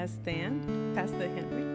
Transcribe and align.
let's 0.00 0.14
stand. 0.14 0.94
Pastor 0.94 1.28
Henry. 1.28 1.66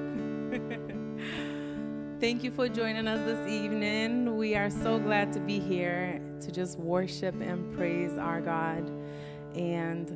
Thank 2.19 2.43
you 2.43 2.49
for 2.49 2.67
joining 2.67 3.07
us 3.07 3.19
this 3.19 3.47
evening. 3.47 4.35
We 4.35 4.55
are 4.55 4.71
so 4.71 4.97
glad 4.97 5.31
to 5.33 5.39
be 5.39 5.59
here 5.59 6.19
to 6.41 6.51
just 6.51 6.79
worship 6.79 7.39
and 7.39 7.71
praise 7.77 8.17
our 8.17 8.41
God. 8.41 8.89
And 9.53 10.09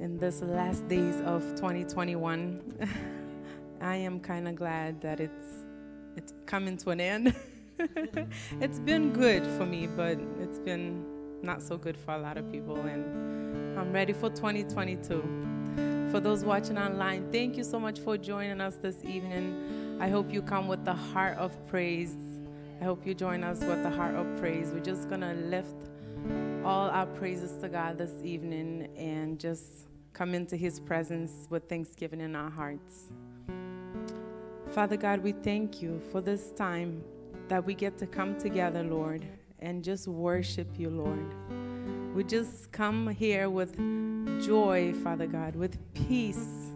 in 0.00 0.18
this 0.18 0.42
last 0.42 0.88
days 0.88 1.14
of 1.20 1.44
2021, 1.54 2.60
I 3.80 3.94
am 3.94 4.18
kind 4.18 4.48
of 4.48 4.56
glad 4.56 5.00
that 5.02 5.20
it's 5.20 5.64
it's 6.16 6.34
coming 6.44 6.76
to 6.78 6.90
an 6.90 7.00
end. 7.00 7.36
it's 8.60 8.80
been 8.80 9.12
good 9.12 9.46
for 9.56 9.64
me, 9.64 9.86
but 9.86 10.18
it's 10.40 10.58
been 10.58 11.04
not 11.42 11.62
so 11.62 11.76
good 11.76 11.96
for 11.96 12.14
a 12.14 12.18
lot 12.18 12.36
of 12.36 12.50
people 12.50 12.80
and 12.80 13.78
I'm 13.78 13.92
ready 13.92 14.12
for 14.12 14.28
2022. 14.28 15.47
For 16.10 16.20
those 16.20 16.42
watching 16.42 16.78
online, 16.78 17.30
thank 17.30 17.58
you 17.58 17.64
so 17.64 17.78
much 17.78 18.00
for 18.00 18.16
joining 18.16 18.62
us 18.62 18.76
this 18.76 19.04
evening. 19.04 19.98
I 20.00 20.08
hope 20.08 20.32
you 20.32 20.40
come 20.40 20.66
with 20.66 20.82
the 20.86 20.94
heart 20.94 21.36
of 21.36 21.54
praise. 21.66 22.16
I 22.80 22.84
hope 22.84 23.06
you 23.06 23.12
join 23.12 23.44
us 23.44 23.60
with 23.60 23.82
the 23.82 23.90
heart 23.90 24.14
of 24.14 24.26
praise. 24.38 24.70
We're 24.72 24.80
just 24.80 25.10
going 25.10 25.20
to 25.20 25.34
lift 25.34 25.76
all 26.64 26.88
our 26.88 27.04
praises 27.04 27.60
to 27.60 27.68
God 27.68 27.98
this 27.98 28.22
evening 28.24 28.88
and 28.96 29.38
just 29.38 29.86
come 30.14 30.34
into 30.34 30.56
his 30.56 30.80
presence 30.80 31.46
with 31.50 31.68
thanksgiving 31.68 32.22
in 32.22 32.34
our 32.34 32.50
hearts. 32.50 33.12
Father 34.70 34.96
God, 34.96 35.22
we 35.22 35.32
thank 35.32 35.82
you 35.82 36.00
for 36.10 36.22
this 36.22 36.52
time 36.52 37.04
that 37.48 37.66
we 37.66 37.74
get 37.74 37.98
to 37.98 38.06
come 38.06 38.38
together, 38.38 38.82
Lord, 38.82 39.26
and 39.58 39.84
just 39.84 40.08
worship 40.08 40.68
you, 40.78 40.88
Lord. 40.88 41.34
We 42.18 42.24
just 42.24 42.72
come 42.72 43.06
here 43.10 43.48
with 43.48 43.76
joy, 44.44 44.92
Father 45.04 45.28
God, 45.28 45.54
with 45.54 45.78
peace. 45.94 46.72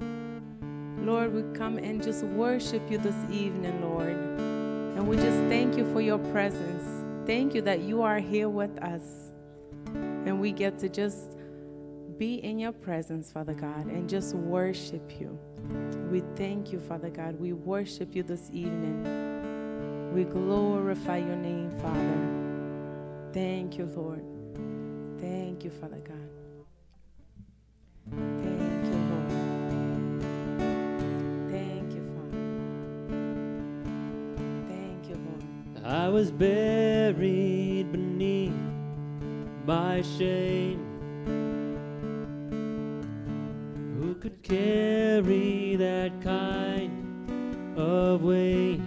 Lord, 0.98 1.34
we 1.34 1.42
come 1.58 1.78
and 1.78 2.00
just 2.00 2.22
worship 2.22 2.88
you 2.88 2.98
this 2.98 3.16
evening, 3.28 3.82
Lord. 3.82 4.14
And 4.14 5.08
we 5.08 5.16
just 5.16 5.38
thank 5.48 5.76
you 5.76 5.92
for 5.92 6.00
your 6.00 6.18
presence. 6.30 6.84
Thank 7.26 7.56
you 7.56 7.62
that 7.62 7.80
you 7.80 8.02
are 8.02 8.20
here 8.20 8.48
with 8.48 8.78
us. 8.84 9.32
And 9.86 10.40
we 10.40 10.52
get 10.52 10.78
to 10.78 10.88
just 10.88 11.36
be 12.18 12.36
in 12.36 12.60
your 12.60 12.70
presence, 12.70 13.32
Father 13.32 13.54
God, 13.54 13.86
and 13.86 14.08
just 14.08 14.36
worship 14.36 15.20
you. 15.20 15.36
We 16.08 16.22
thank 16.36 16.70
you, 16.70 16.78
Father 16.78 17.10
God. 17.10 17.40
We 17.40 17.52
worship 17.52 18.14
you 18.14 18.22
this 18.22 18.48
evening. 18.52 20.12
We 20.14 20.22
glorify 20.22 21.16
your 21.16 21.34
name, 21.34 21.76
Father. 21.80 23.32
Thank 23.32 23.76
you, 23.76 23.86
Lord. 23.86 24.31
Thank 25.62 25.74
you, 25.74 25.80
Father 25.80 26.02
God. 26.08 26.30
Thank 28.10 28.84
you, 28.84 28.98
Lord. 29.12 29.30
Thank 31.52 31.88
you, 31.94 32.02
Father. 32.16 32.42
Thank 34.66 35.02
you, 35.08 35.16
Lord. 35.24 35.86
I 35.86 36.08
was 36.08 36.32
buried 36.32 37.92
beneath 37.92 38.52
my 39.64 40.02
shame. 40.02 40.80
Who 44.00 44.16
could 44.16 44.42
carry 44.42 45.76
that 45.76 46.20
kind 46.22 47.78
of 47.78 48.24
weight? 48.24 48.80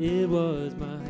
It 0.00 0.28
was 0.28 0.74
my 0.74 1.01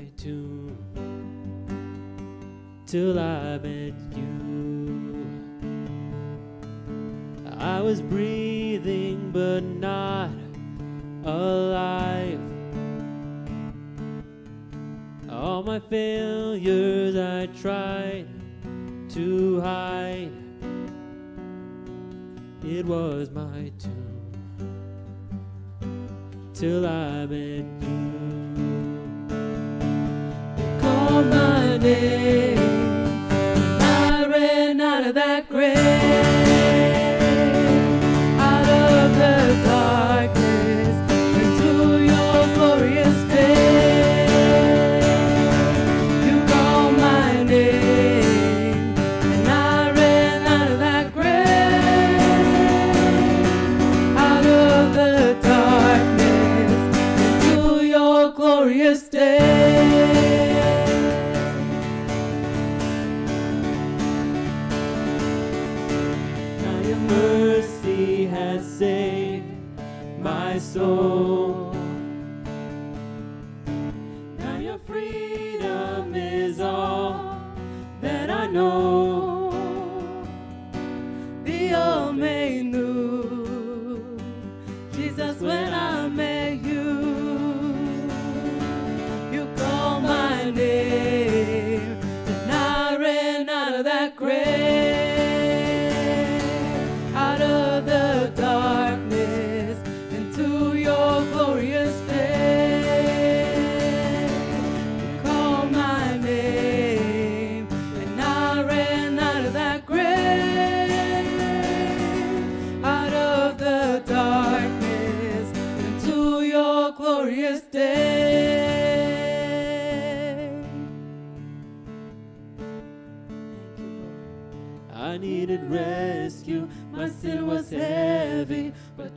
till 2.93 3.19
I 3.19 3.57
met 3.57 3.95
you. 4.15 5.27
I 7.57 7.81
was 7.81 8.03
breathing 8.03 9.31
but 9.33 9.62
not 9.62 10.29
alive. 11.25 12.39
All 15.30 15.63
my 15.63 15.80
failures 15.80 17.17
I 17.17 17.47
tried 17.63 18.29
to 19.14 19.63
hide. 19.63 20.30
It 22.63 22.85
was 22.85 23.30
my 23.30 23.73
tomb 23.79 24.35
till 26.53 26.86
I 26.86 27.24
met 27.24 27.64
you. 27.80 27.82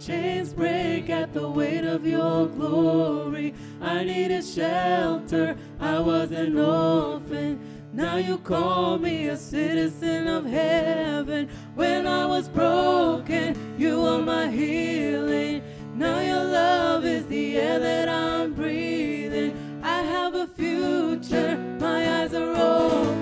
Chains 0.06 0.54
break 0.54 1.10
at 1.10 1.34
the 1.34 1.50
weight 1.50 1.84
of 1.84 2.06
your 2.06 2.46
glory. 2.48 3.56
I 3.82 4.04
needed 4.04 4.46
shelter, 4.46 5.58
I 5.80 6.00
was 6.00 6.32
an 6.32 6.60
orphan. 6.60 7.60
Now 7.92 8.18
you 8.18 8.38
call 8.38 9.00
me 9.00 9.30
a 9.30 9.38
citizen 9.38 10.28
of 10.28 10.46
heaven. 10.46 11.50
When 11.74 12.06
I 12.06 12.26
was 12.28 12.48
broken, 12.48 13.58
you 13.80 14.06
are 14.06 14.22
my 14.22 14.50
healing. 14.50 15.64
Now 15.96 16.20
your 16.20 16.44
love 16.44 17.06
is 17.06 17.26
the 17.26 17.58
air 17.58 17.80
that 17.80 18.08
I'm 18.08 18.54
breathing. 18.54 19.82
I 19.82 20.02
have 20.04 20.36
a 20.36 20.46
future, 20.46 21.58
my 21.80 22.22
eyes 22.22 22.34
are 22.34 22.52
open, 22.52 23.15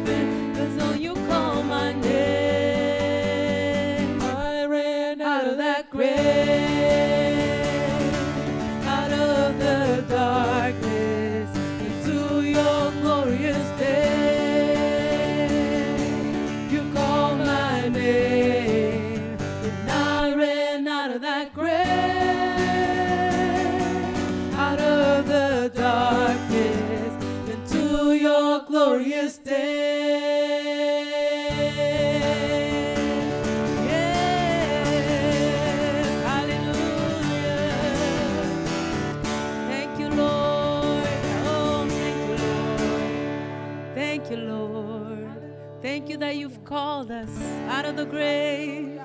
you 46.14 46.20
that 46.20 46.36
you've 46.36 46.64
called 46.64 47.10
us 47.10 47.42
out 47.68 47.86
of 47.86 47.96
the 47.96 48.06
grave. 48.06 49.02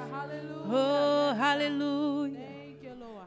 Oh, 0.71 1.35
hallelujah. 1.35 2.37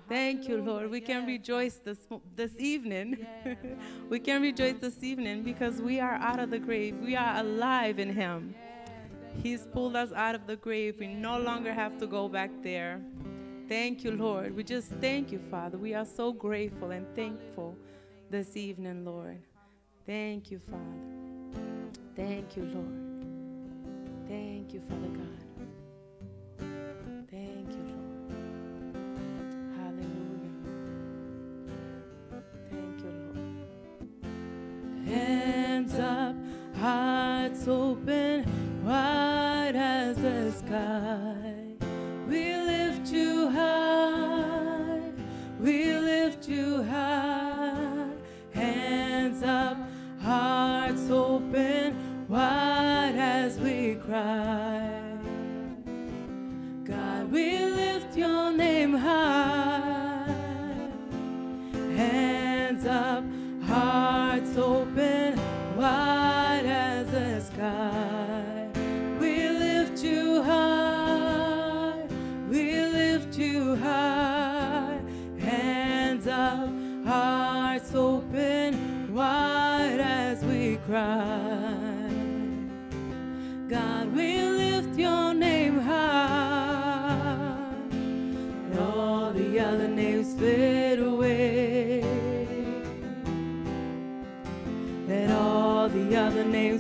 Thank 0.08 0.48
you, 0.48 0.58
Lord. 0.58 0.92
We 0.92 1.02
can 1.02 1.26
rejoice 1.26 1.76
this, 1.84 1.98
this 2.36 2.52
evening. 2.60 3.26
we 4.10 4.20
can 4.20 4.42
rejoice 4.42 4.76
this 4.80 5.02
evening 5.02 5.42
because 5.42 5.82
we 5.82 6.00
are 6.00 6.14
out 6.14 6.40
of 6.40 6.52
the 6.52 6.60
grave. 6.60 6.96
We 7.02 7.16
are 7.16 7.38
alive 7.38 7.98
in 7.98 8.14
Him. 8.14 8.54
He's 9.42 9.66
pulled 9.66 9.96
us 9.96 10.12
out 10.12 10.36
of 10.36 10.46
the 10.46 10.58
grave. 10.58 10.98
We 11.00 11.08
no 11.08 11.40
longer 11.40 11.74
have 11.74 11.98
to 12.00 12.06
go 12.08 12.28
back 12.30 12.52
there. 12.62 13.02
Thank 13.68 14.04
you, 14.04 14.12
Lord. 14.12 14.56
We 14.56 14.64
just 14.64 14.90
thank 15.02 15.32
you, 15.32 15.40
Father. 15.50 15.78
We 15.78 15.96
are 15.96 16.06
so 16.06 16.34
grateful 16.34 16.92
and 16.92 17.08
thankful 17.16 17.76
this 18.30 18.56
evening, 18.56 19.06
Lord. 19.06 19.40
Thank 20.06 20.52
you, 20.52 20.60
Father. 20.60 21.62
Thank 22.16 22.58
you, 22.58 22.66
Lord. 22.66 23.11
Thank 24.32 24.74
you, 24.74 24.80
Father 24.88 25.10
God. 25.10 25.42
Thank 27.30 27.70
you, 27.76 27.84
Lord. 27.92 28.96
Hallelujah. 29.76 30.56
Thank 32.70 32.98
you, 33.04 33.14
Lord. 33.36 35.06
Hands 35.06 35.96
up, 35.96 36.36
hearts 36.80 37.68
open, 37.68 38.46
wide 38.86 39.76
as 39.76 40.16
the 40.16 40.52
sky. 40.54 41.76
We 42.30 42.56
lift 42.56 43.12
you 43.12 43.50
high. 43.50 45.12
We 45.60 45.92
lift 45.92 46.48
you 46.48 46.84
high. 46.84 48.08
Hands 48.54 49.44
up, 49.44 49.78
hearts 50.22 51.10
open, 51.10 51.98
wide 52.32 53.16
as 53.18 53.60
we 53.60 53.96
cry. 53.96 54.90
God, 56.86 57.30
we 57.30 57.60
lift 57.60 58.16
your 58.16 58.54
name 58.54 58.94
high. 58.94 60.34
Hands 61.98 62.86
up, 62.86 63.26
hearts 63.68 64.58
open, 64.58 65.38
wide 65.76 66.66
as 66.66 67.12
the 67.12 67.42
sky. 67.42 68.70
We 69.20 69.50
lift 69.50 70.02
you 70.02 70.42
high. 70.42 72.06
We 72.50 72.80
lift 72.80 73.38
you 73.38 73.76
high. 73.76 75.02
Hands 75.38 76.28
up, 76.28 76.70
hearts 77.06 77.94
open, 77.94 79.14
wide 79.14 80.00
as 80.00 80.42
we 80.46 80.78
cry. 80.88 81.41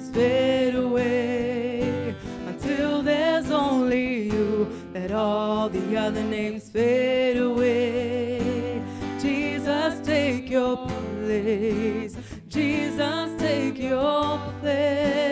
Fade 0.09 0.75
away 0.75 2.15
until 2.47 3.01
there's 3.01 3.49
only 3.51 4.23
you. 4.25 4.67
Let 4.93 5.11
all 5.11 5.69
the 5.69 5.97
other 5.97 6.23
names 6.23 6.69
fade 6.69 7.37
away. 7.37 8.81
Jesus, 9.21 9.99
take 10.05 10.49
your 10.49 10.77
place. 10.87 12.15
Jesus, 12.47 13.39
take 13.39 13.79
your 13.79 14.39
place. 14.59 15.31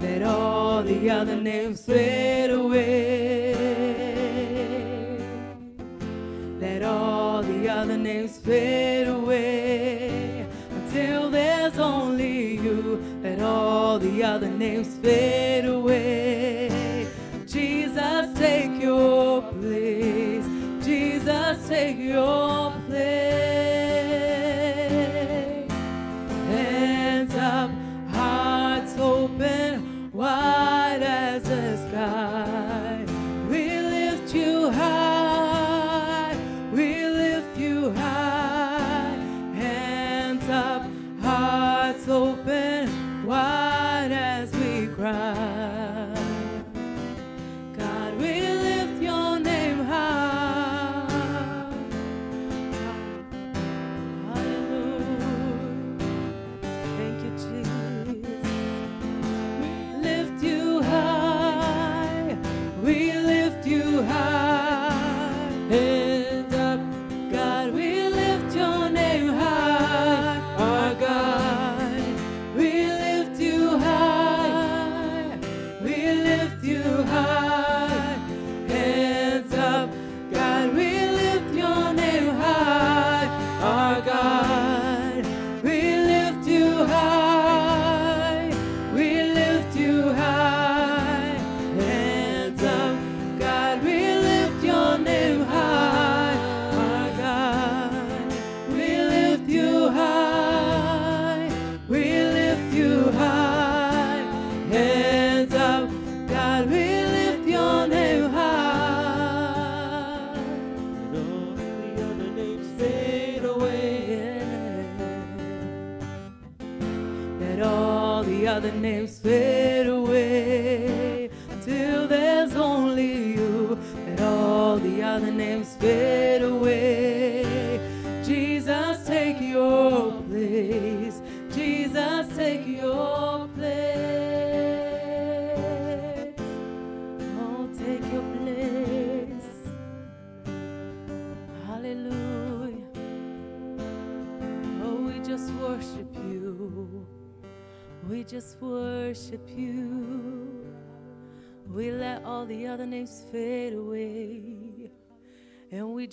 Let 0.00 0.22
all 0.22 0.82
the 0.82 1.10
other 1.10 1.36
names 1.36 1.69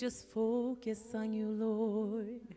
just 0.08 0.30
focus 0.30 1.14
on 1.14 1.34
you, 1.34 1.48
Lord. 1.48 2.56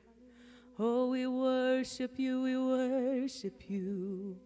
Oh, 0.79 1.09
we 1.09 1.27
worship 1.27 2.17
you, 2.17 2.41
we 2.43 2.55
worship 2.55 3.69
you. 3.69 4.37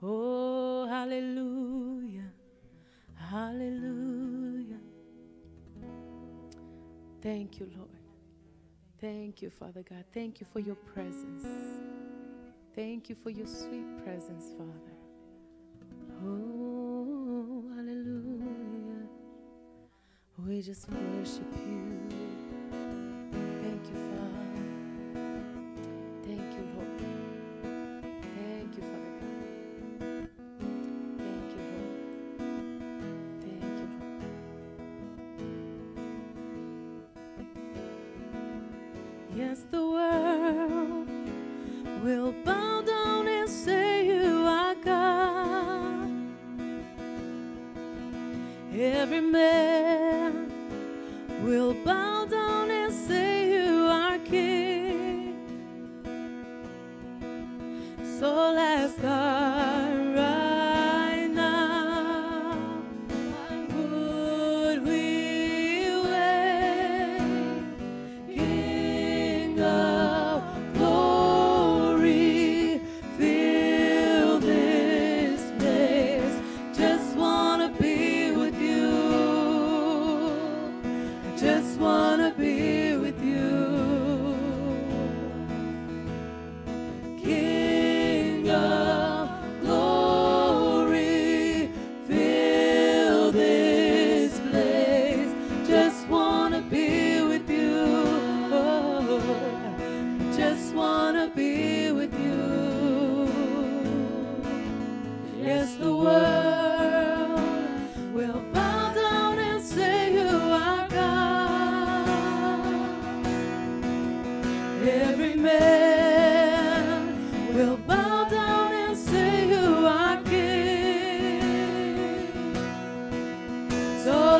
Oh, 0.00 0.86
hallelujah. 0.86 2.30
Hallelujah. 3.16 4.78
Thank 7.20 7.58
you, 7.58 7.68
Lord. 7.76 7.88
Thank 9.00 9.42
you, 9.42 9.50
Father 9.50 9.82
God. 9.82 10.04
Thank 10.14 10.40
you 10.40 10.46
for 10.52 10.60
your 10.60 10.76
presence. 10.76 11.44
Thank 12.72 13.08
you 13.08 13.16
for 13.16 13.30
your 13.30 13.48
sweet 13.48 13.88
presence, 14.04 14.52
Father. 14.56 14.94
Oh, 16.24 16.69
just 20.62 20.88
worship 20.90 21.52
you. 21.66 21.99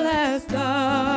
So 0.01 0.05
let's 0.05 1.10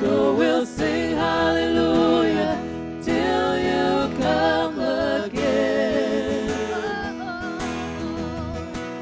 So 0.00 0.34
we'll 0.34 0.64
sing 0.66 1.16
hallelujah 1.16 2.56
till 3.02 3.58
you 3.58 4.16
come 4.18 4.78
again. 4.78 6.48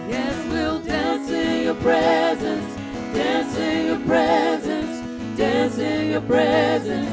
Yes, 0.09 0.37
we'll 0.51 0.81
dance 0.81 1.31
in 1.31 1.65
your 1.65 1.75
presence, 1.75 2.75
dance 3.15 3.57
in 3.59 3.87
your 3.87 4.01
presence, 4.01 5.37
dance 5.37 5.79
in 5.79 6.11
your 6.13 6.23
presence, 6.23 7.11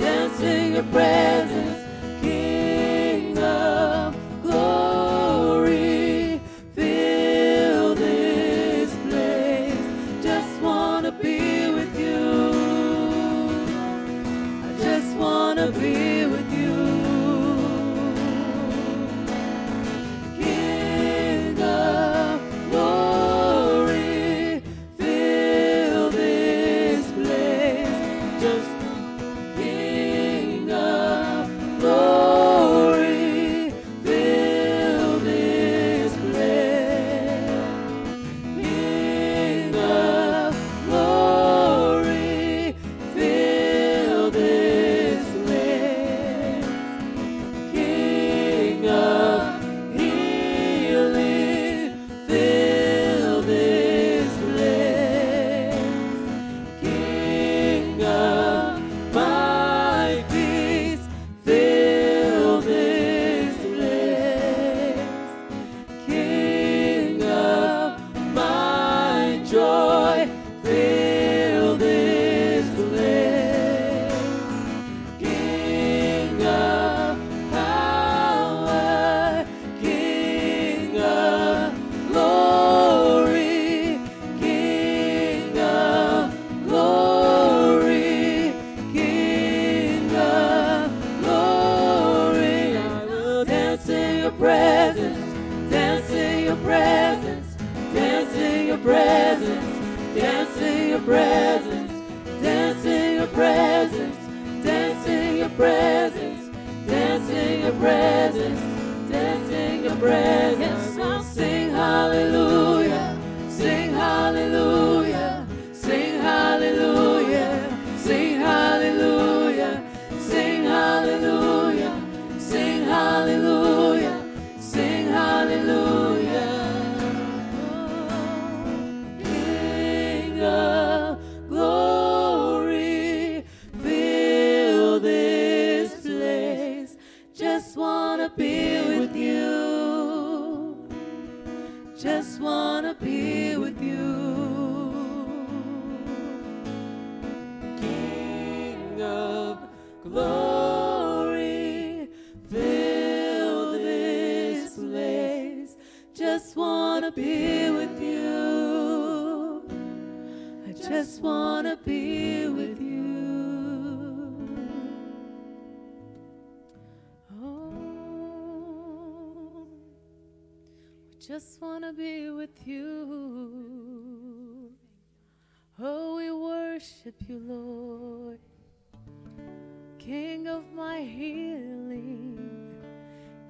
dance 0.00 0.40
in 0.40 0.72
your 0.74 0.84
presence. 0.84 1.33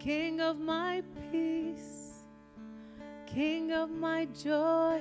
King 0.04 0.42
of 0.42 0.60
my 0.60 1.02
peace, 1.32 2.26
King 3.26 3.72
of 3.72 3.88
my 3.90 4.26
joy. 4.26 5.00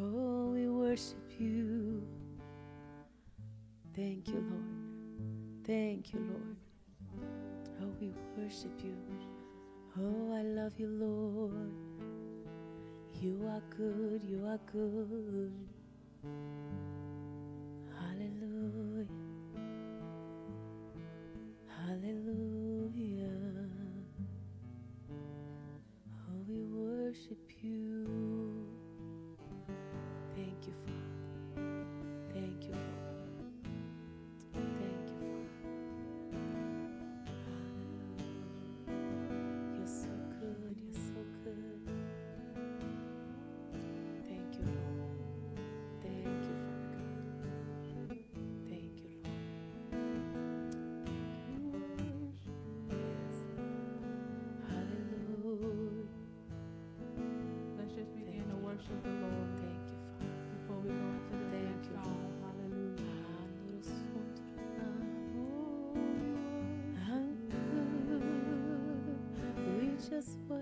Oh, 0.00 0.50
we 0.52 0.68
worship 0.68 1.28
you. 1.40 2.06
Thank 3.96 4.28
you, 4.28 4.44
Lord. 4.48 5.64
Thank 5.66 6.12
you, 6.14 6.20
Lord. 6.20 6.56
Oh, 7.82 7.92
we 8.00 8.12
worship 8.36 8.78
you. 8.80 8.94
Oh, 9.98 10.36
I 10.36 10.42
love 10.42 10.78
you, 10.78 10.86
Lord. 10.86 11.72
You 13.20 13.42
are 13.48 13.62
good, 13.76 14.22
you 14.22 14.46
are 14.46 14.60
good. 14.70 15.52
Hallelujah. 17.98 19.06
Hallelujah. 21.66 22.47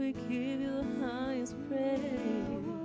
we 0.00 0.12
give 0.12 0.60
you 0.62 0.82
the 0.82 1.06
highest 1.06 1.54
praise. 1.68 2.79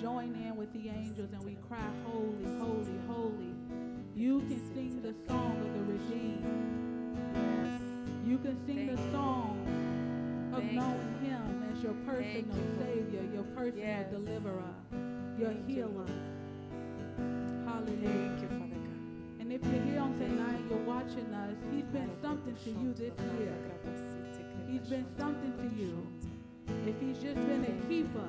join 0.00 0.34
in 0.34 0.56
with 0.56 0.72
the 0.72 0.88
angels 0.88 1.30
and 1.32 1.42
we 1.42 1.56
cry, 1.68 1.88
Holy, 2.04 2.44
holy, 2.58 2.98
holy. 3.06 3.54
You 4.14 4.40
can 4.40 4.74
sing 4.74 5.00
the 5.02 5.14
song 5.26 5.56
of 5.60 5.72
the 5.74 5.80
redeemed. 5.92 6.44
You 8.26 8.38
can 8.38 8.56
sing 8.66 8.86
the 8.86 8.96
song 9.12 9.60
of 10.52 10.64
knowing 10.64 11.18
Him 11.22 11.64
as 11.72 11.82
your 11.82 11.94
personal 12.04 12.56
Savior, 12.78 13.22
your 13.32 13.44
personal 13.54 14.04
deliverer, 14.10 14.74
your 15.38 15.54
healer. 15.66 16.06
Hallelujah. 17.64 18.48
And 19.40 19.52
if 19.52 19.62
you're 19.64 19.82
here 19.84 20.00
on 20.00 20.18
tonight, 20.18 20.60
you're 20.68 20.78
watching 20.80 21.32
us, 21.32 21.54
he's 21.72 21.84
been 21.84 22.10
something 22.20 22.56
to 22.64 22.70
you 22.70 22.92
this 22.94 23.14
year. 23.38 23.54
He's 24.68 24.88
been 24.88 25.06
something 25.18 25.52
to 25.56 25.80
you. 25.80 26.06
If 26.86 27.00
he's 27.00 27.22
just 27.22 27.36
been 27.46 27.64
a 27.64 27.88
keeper, 27.88 28.28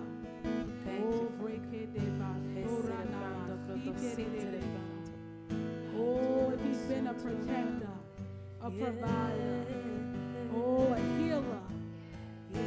Oh, 5.99 6.53
he's 6.63 6.77
been 6.77 7.07
a 7.07 7.13
protector, 7.13 7.89
a 8.61 8.69
provider, 8.69 9.65
oh, 10.55 10.93
a 10.93 10.99
healer. 11.17 11.61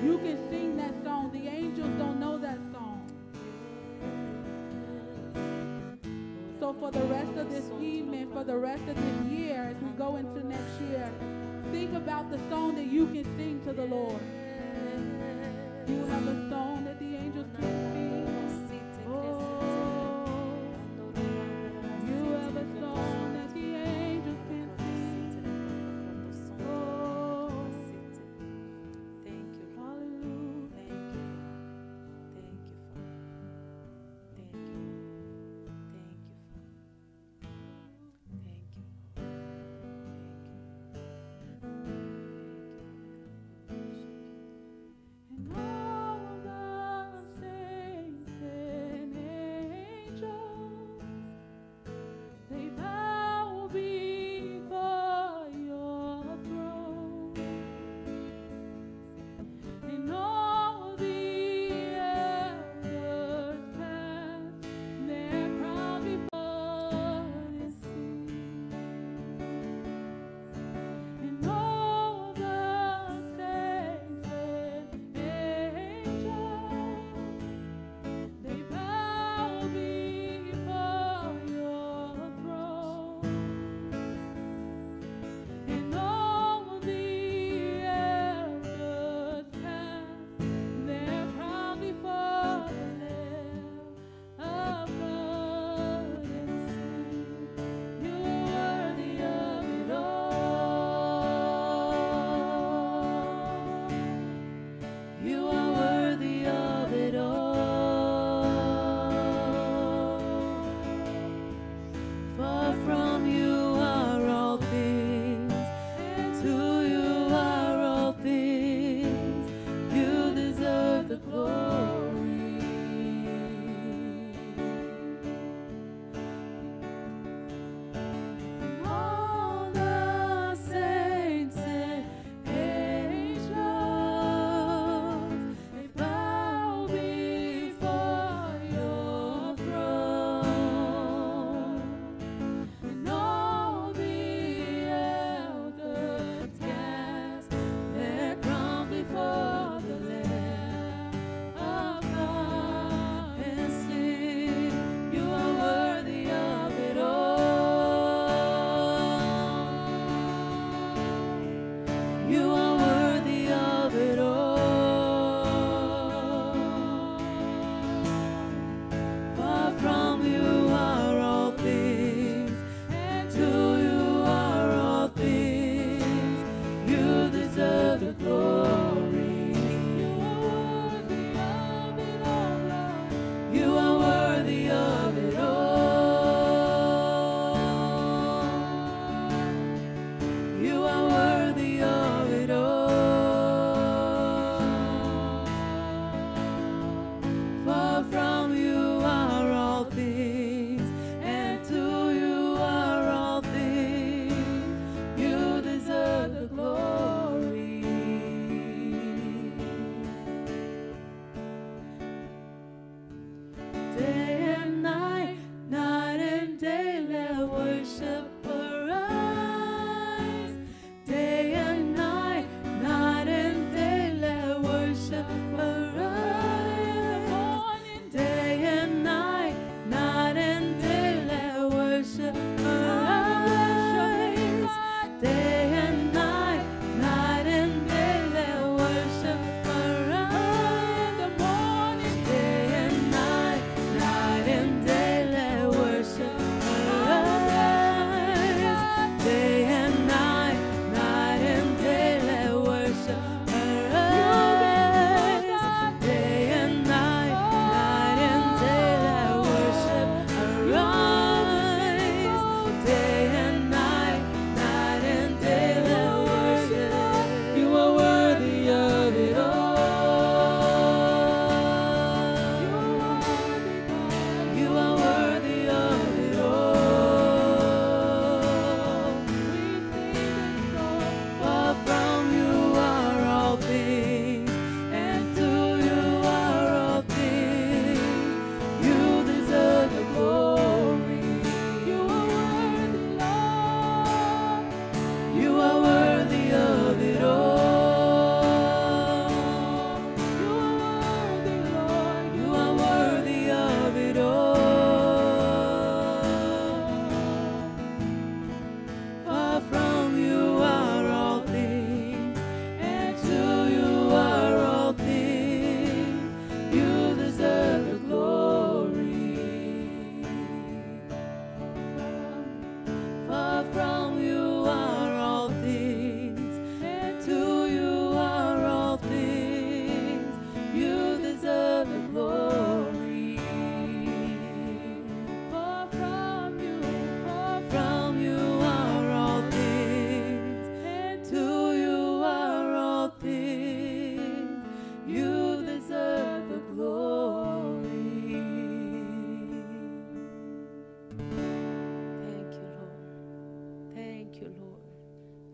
You 0.05 0.19
can 0.19 0.51
sing 0.51 0.77
that 0.77 0.95
song. 1.05 1.31
The 1.33 1.49
angels 1.49 1.91
don't 1.99 2.21
know 2.21 2.39
that 2.39 2.59
song. 2.73 3.07
So 6.59 6.75
for 6.75 6.91
the 6.91 7.05
rest 7.05 7.37
of 7.37 7.51
this 7.51 7.65
evening, 7.81 8.31
for 8.33 8.45
the 8.45 8.57
rest 8.57 8.83
of 8.89 8.97
this 8.97 9.33
year, 9.33 9.75
as 9.75 9.83
we 9.83 9.91
go 9.91 10.17
into 10.17 10.47
next 10.47 10.81
year, 10.89 11.11
think 11.73 11.95
about 11.95 12.31
the 12.31 12.39
song 12.51 12.75
that 12.77 12.87
you 12.87 13.07
can 13.07 13.25
sing 13.37 13.61
to 13.65 13.73
the 13.73 13.85
Lord. 13.85 14.21
You 15.87 16.05
have 16.07 16.27
a 16.29 16.51
song. 16.51 16.80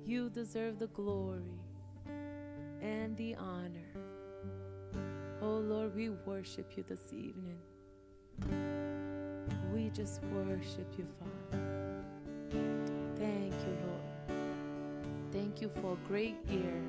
You 0.06 0.30
deserve 0.30 0.78
the 0.78 0.86
glory 0.88 1.58
and 2.80 3.16
the 3.16 3.34
honor. 3.34 3.92
Oh 5.42 5.58
Lord, 5.58 5.96
we 5.96 6.10
worship 6.10 6.76
you 6.76 6.84
this 6.88 7.12
evening. 7.12 7.58
We 9.74 9.90
just 9.90 10.22
worship 10.32 10.86
you, 10.96 11.06
Father. 11.18 11.64
Thank 13.16 13.52
you, 13.52 13.76
Lord. 13.84 14.42
Thank 15.32 15.60
you 15.60 15.70
for 15.80 15.94
a 15.94 16.08
great 16.08 16.36
year. 16.48 16.80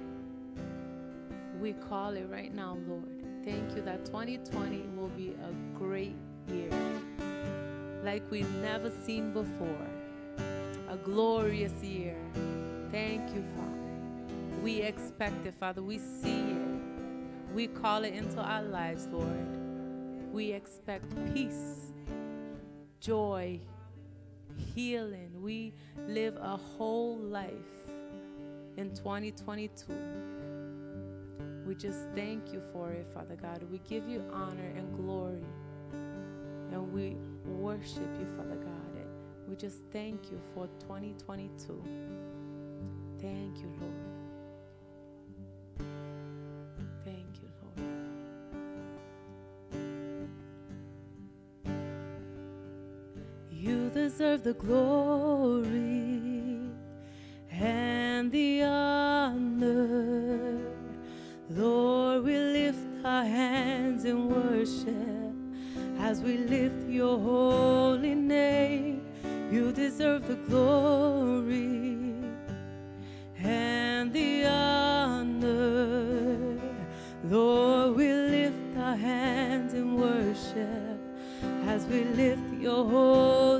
We 1.60 1.73
call 1.73 2.12
it 2.12 2.27
right 2.30 2.53
now, 2.53 2.77
Lord. 2.88 3.25
Thank 3.43 3.75
you 3.75 3.82
that 3.82 4.06
2020 4.06 4.84
will 4.95 5.10
be 5.10 5.30
a 5.30 5.77
great 5.77 6.15
year 6.53 6.69
like 8.03 8.30
we've 8.30 8.53
never 8.58 8.91
seen 9.06 9.34
before. 9.34 9.88
A 10.89 10.97
glorious 10.97 11.84
year. 11.84 12.15
We 14.63 14.82
expect 14.82 15.45
it, 15.45 15.56
Father. 15.60 15.82
We 15.82 15.97
see 15.97 16.52
it. 16.52 16.58
We 17.54 17.67
call 17.67 18.04
it 18.04 18.13
into 18.13 18.39
our 18.39 18.63
lives, 18.63 19.08
Lord. 19.12 20.34
We 20.34 20.52
expect 20.52 21.06
peace, 21.34 21.91
joy, 23.00 23.60
healing. 24.76 25.32
We 25.41 25.73
live 26.08 26.36
a 26.38 26.58
whole 26.58 27.17
life 27.17 27.52
in 28.78 28.93
2022. 28.93 29.93
We 31.65 31.76
just 31.76 32.08
thank 32.15 32.54
you 32.54 32.62
for 32.71 32.91
it, 32.91 33.08
Father 33.13 33.36
God. 33.36 33.63
We 33.71 33.80
give 33.80 34.08
you 34.08 34.23
honor 34.32 34.71
and 34.76 34.95
glory. 34.95 35.45
And 36.71 36.91
we 36.93 37.17
worship 37.45 38.10
you, 38.19 38.28
Father 38.38 38.56
God. 38.56 38.78
We 39.47 39.56
just 39.56 39.78
thank 39.93 40.30
you 40.30 40.39
for 40.54 40.67
2022. 40.82 41.82
Thank 43.21 43.58
you, 43.58 43.69
Lord. 43.80 43.93
Thank 47.03 47.41
you, 47.41 47.49
Lord. 47.63 47.89
You 53.51 53.89
deserve 53.89 54.43
the 54.43 54.53
glory 54.53 56.12
and 57.49 58.32
the 58.32 58.63
honor. 58.63 60.60
Lord, 61.49 62.23
we 62.23 62.38
lift 62.38 62.80
our 63.03 63.23
hands 63.23 64.06
in 64.06 64.30
worship 64.30 65.34
as 65.99 66.21
we 66.21 66.38
lift 66.38 66.88
your 66.88 67.17
holy 67.17 68.13
name. 68.13 69.01
You 69.51 69.71
deserve 69.71 70.27
the 70.27 70.36
glory 70.36 71.37
we 81.89 82.04
lift 82.04 82.54
your 82.60 82.84
holy 82.89 83.57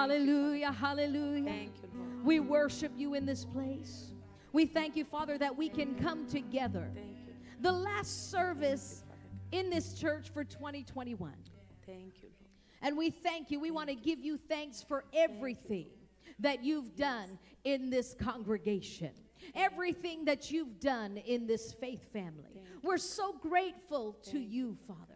Hallelujah, 0.00 0.72
hallelujah. 0.72 1.44
Thank 1.44 1.82
you, 1.82 1.88
Lord. 1.94 2.24
We 2.24 2.40
worship 2.40 2.90
you 2.96 3.12
in 3.12 3.26
this 3.26 3.44
place. 3.44 4.12
We 4.50 4.64
thank 4.64 4.96
you, 4.96 5.04
Father, 5.04 5.36
that 5.36 5.54
we 5.54 5.68
can 5.68 5.94
come 5.96 6.26
together. 6.26 6.90
Thank 6.94 7.18
you. 7.26 7.34
The 7.60 7.70
last 7.70 8.30
service 8.30 9.04
in 9.52 9.68
this 9.68 9.92
church 9.92 10.30
for 10.30 10.42
2021. 10.42 11.34
Thank 11.84 12.22
you, 12.22 12.30
Lord. 12.40 12.80
And 12.80 12.96
we 12.96 13.10
thank 13.10 13.50
you. 13.50 13.60
We 13.60 13.70
want 13.70 13.90
to 13.90 13.94
give 13.94 14.20
you 14.20 14.38
thanks 14.38 14.82
for 14.82 15.04
everything 15.12 15.88
that 16.38 16.64
you've 16.64 16.96
done 16.96 17.38
in 17.64 17.90
this 17.90 18.14
congregation, 18.18 19.10
everything 19.54 20.24
that 20.24 20.50
you've 20.50 20.80
done 20.80 21.18
in 21.18 21.46
this 21.46 21.74
faith 21.74 22.10
family. 22.10 22.62
We're 22.82 22.96
so 22.96 23.34
grateful 23.34 24.16
to 24.30 24.38
you, 24.38 24.78
Father. 24.88 25.09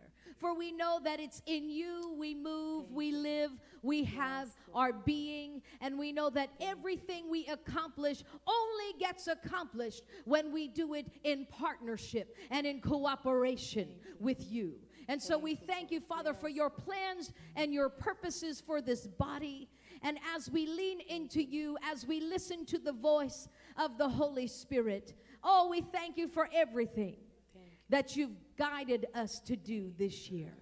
For 0.45 0.55
we 0.55 0.73
know 0.73 1.01
that 1.03 1.21
it's 1.21 1.41
in 1.47 1.71
you 1.71 2.15
we 2.19 2.35
move, 2.35 2.93
we 2.93 3.13
live, 3.13 3.51
we 3.81 4.05
have 4.05 4.51
our 4.75 4.93
being, 4.93 5.63
and 5.81 5.99
we 5.99 6.13
know 6.13 6.29
that 6.29 6.51
everything 6.61 7.31
we 7.31 7.47
accomplish 7.47 8.23
only 8.47 8.99
gets 9.01 9.27
accomplished 9.27 10.03
when 10.27 10.53
we 10.53 10.69
do 10.69 10.93
it 10.93 11.07
in 11.23 11.47
partnership 11.47 12.37
and 12.51 12.67
in 12.67 12.83
cooperation 12.83 13.89
with 14.21 14.53
you. 14.53 14.75
And 15.09 15.23
so 15.23 15.39
we 15.39 15.55
thank 15.55 15.91
you, 15.91 16.01
Father, 16.01 16.35
for 16.35 16.51
your 16.51 16.69
plans 16.69 17.33
and 17.57 17.73
your 17.73 17.89
purposes 17.89 18.61
for 18.61 18.83
this 18.83 19.07
body. 19.07 19.71
And 20.03 20.19
as 20.37 20.51
we 20.51 20.67
lean 20.67 21.01
into 21.09 21.43
you, 21.43 21.79
as 21.83 22.07
we 22.07 22.21
listen 22.21 22.67
to 22.67 22.79
the 22.79 22.93
voice 22.93 23.49
of 23.79 23.97
the 23.97 24.11
Holy 24.11 24.49
Spirit, 24.49 25.15
oh, 25.43 25.69
we 25.71 25.81
thank 25.81 26.19
you 26.19 26.29
for 26.29 26.51
everything 26.53 27.17
that 27.89 28.17
you've 28.17 28.37
guided 28.57 29.07
us 29.15 29.41
to 29.47 29.57
do 29.57 29.93
this 29.99 30.31
year. 30.31 30.55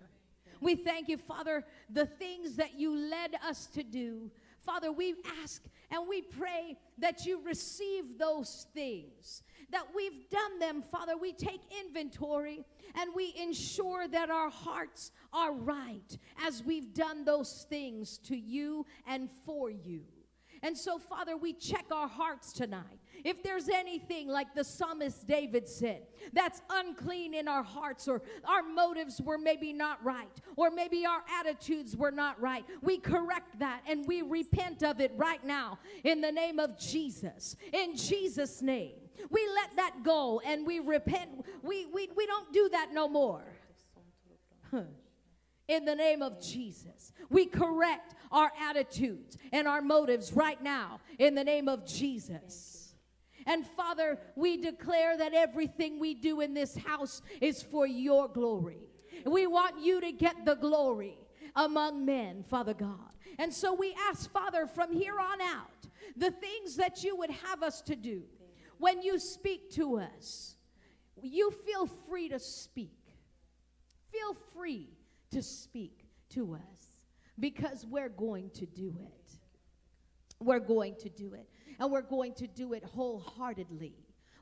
We 0.61 0.77
thank 0.77 1.09
you, 1.09 1.19
Father, 1.19 1.65
the 1.91 2.07
things 2.07 2.57
that 2.57 2.79
you 2.79 2.95
led 2.95 3.37
us 3.45 3.67
to 3.75 3.83
do. 3.83 4.31
Father, 4.65 4.93
we 4.93 5.17
ask 5.43 5.61
and 5.91 6.09
we 6.09 6.23
pray 6.23 6.77
that 6.99 7.27
you 7.27 7.43
receive 7.45 8.17
those 8.17 8.67
things, 8.73 9.43
that 9.71 9.87
we've 9.95 10.31
done 10.31 10.61
them, 10.61 10.83
Father. 10.83 11.17
We 11.17 11.33
take 11.33 11.61
inventory 11.85 12.65
and 12.95 13.11
we 13.15 13.35
ensure 13.37 14.07
that 14.07 14.31
our 14.31 14.51
hearts 14.51 15.11
are 15.33 15.53
right 15.53 16.17
as 16.45 16.63
we've 16.63 16.95
done 16.95 17.25
those 17.25 17.67
things 17.69 18.19
to 18.19 18.37
you 18.37 18.87
and 19.07 19.29
for 19.45 19.69
you. 19.69 20.03
And 20.63 20.79
so, 20.79 20.97
Father, 20.99 21.37
we 21.37 21.55
check 21.55 21.87
our 21.91 22.07
hearts 22.07 22.53
tonight. 22.53 23.02
If 23.25 23.43
there's 23.43 23.69
anything, 23.69 24.29
like 24.29 24.55
the 24.55 24.65
psalmist 24.65 25.27
David 25.27 25.69
said, 25.69 26.03
that's 26.33 26.63
unclean 26.71 27.35
in 27.35 27.49
our 27.49 27.63
hearts, 27.63 28.09
or 28.09 28.23
our 28.45 28.63
motives 28.63 29.21
were 29.21 29.39
maybe 29.39 29.73
not 29.73 30.03
right, 30.05 30.41
or 30.57 30.71
maybe 30.71 31.07
our 31.07 31.23
attitudes 31.39 31.97
were 31.97 32.11
not 32.11 32.41
right, 32.41 32.65
we 32.81 32.99
correct 32.99 33.59
that 33.59 33.83
and 33.89 34.07
we 34.07 34.23
repent 34.23 34.83
of 34.83 35.01
it 35.01 35.13
right 35.17 35.45
now 35.45 35.79
in 36.05 36.21
the 36.21 36.33
name 36.33 36.59
of 36.59 36.79
Jesus. 36.79 37.57
In 37.73 37.97
Jesus' 37.97 38.63
name. 38.63 38.93
We 39.31 39.47
let 39.55 39.77
that 39.77 40.03
go 40.03 40.41
and 40.45 40.67
we 40.67 40.81
repent. 40.81 41.31
We, 41.63 41.87
we, 41.87 42.09
we 42.17 42.27
don't 42.27 42.53
do 42.53 42.69
that 42.71 42.93
no 42.93 43.09
more. 43.09 43.45
In 45.69 45.85
the 45.85 45.95
name 45.95 46.23
of 46.23 46.43
Jesus. 46.43 47.13
We 47.31 47.47
correct 47.47 48.15
our 48.31 48.51
attitudes 48.61 49.39
and 49.53 49.69
our 49.69 49.81
motives 49.81 50.33
right 50.33 50.61
now 50.63 51.01
in 51.19 51.35
the 51.35 51.45
name 51.45 51.69
of 51.69 51.87
Jesus. 51.87 52.82
And 53.47 53.67
Father, 53.67 54.19
we 54.37 54.57
declare 54.57 55.17
that 55.17 55.35
everything 55.35 55.99
we 55.99 56.15
do 56.15 56.41
in 56.41 56.55
this 56.55 56.77
house 56.77 57.23
is 57.41 57.63
for 57.63 57.87
your 57.87 58.29
glory. 58.29 58.89
We 59.25 59.47
want 59.47 59.83
you 59.83 60.01
to 60.01 60.13
get 60.13 60.45
the 60.45 60.55
glory 60.55 61.19
among 61.57 62.05
men, 62.05 62.45
Father 62.49 62.75
God. 62.75 62.99
And 63.39 63.53
so 63.53 63.75
we 63.75 63.95
ask, 64.09 64.31
Father, 64.31 64.67
from 64.67 64.93
here 64.93 65.19
on 65.19 65.41
out, 65.41 65.69
the 66.17 66.31
things 66.31 66.77
that 66.77 67.03
you 67.03 67.17
would 67.17 67.31
have 67.31 67.63
us 67.63 67.81
to 67.83 67.97
do, 67.97 68.23
when 68.79 69.03
you 69.03 69.19
speak 69.19 69.71
to 69.73 69.99
us, 69.99 70.57
you 71.23 71.51
feel 71.51 71.87
free 71.87 72.29
to 72.29 72.39
speak. 72.39 72.99
Feel 74.11 74.37
free 74.55 74.89
to 75.31 75.43
speak 75.43 76.05
to 76.31 76.55
us 76.55 76.97
because 77.39 77.87
we're 77.87 78.09
going 78.09 78.51
to 78.51 78.67
do 78.67 78.95
it. 79.01 79.33
We're 80.41 80.61
going 80.61 80.97
to 80.97 81.09
do 81.09 81.35
it. 81.35 81.49
And 81.83 81.91
we're 81.91 82.01
going 82.01 82.33
to 82.35 82.47
do 82.47 82.75
it 82.75 82.85
wholeheartedly. 82.85 83.97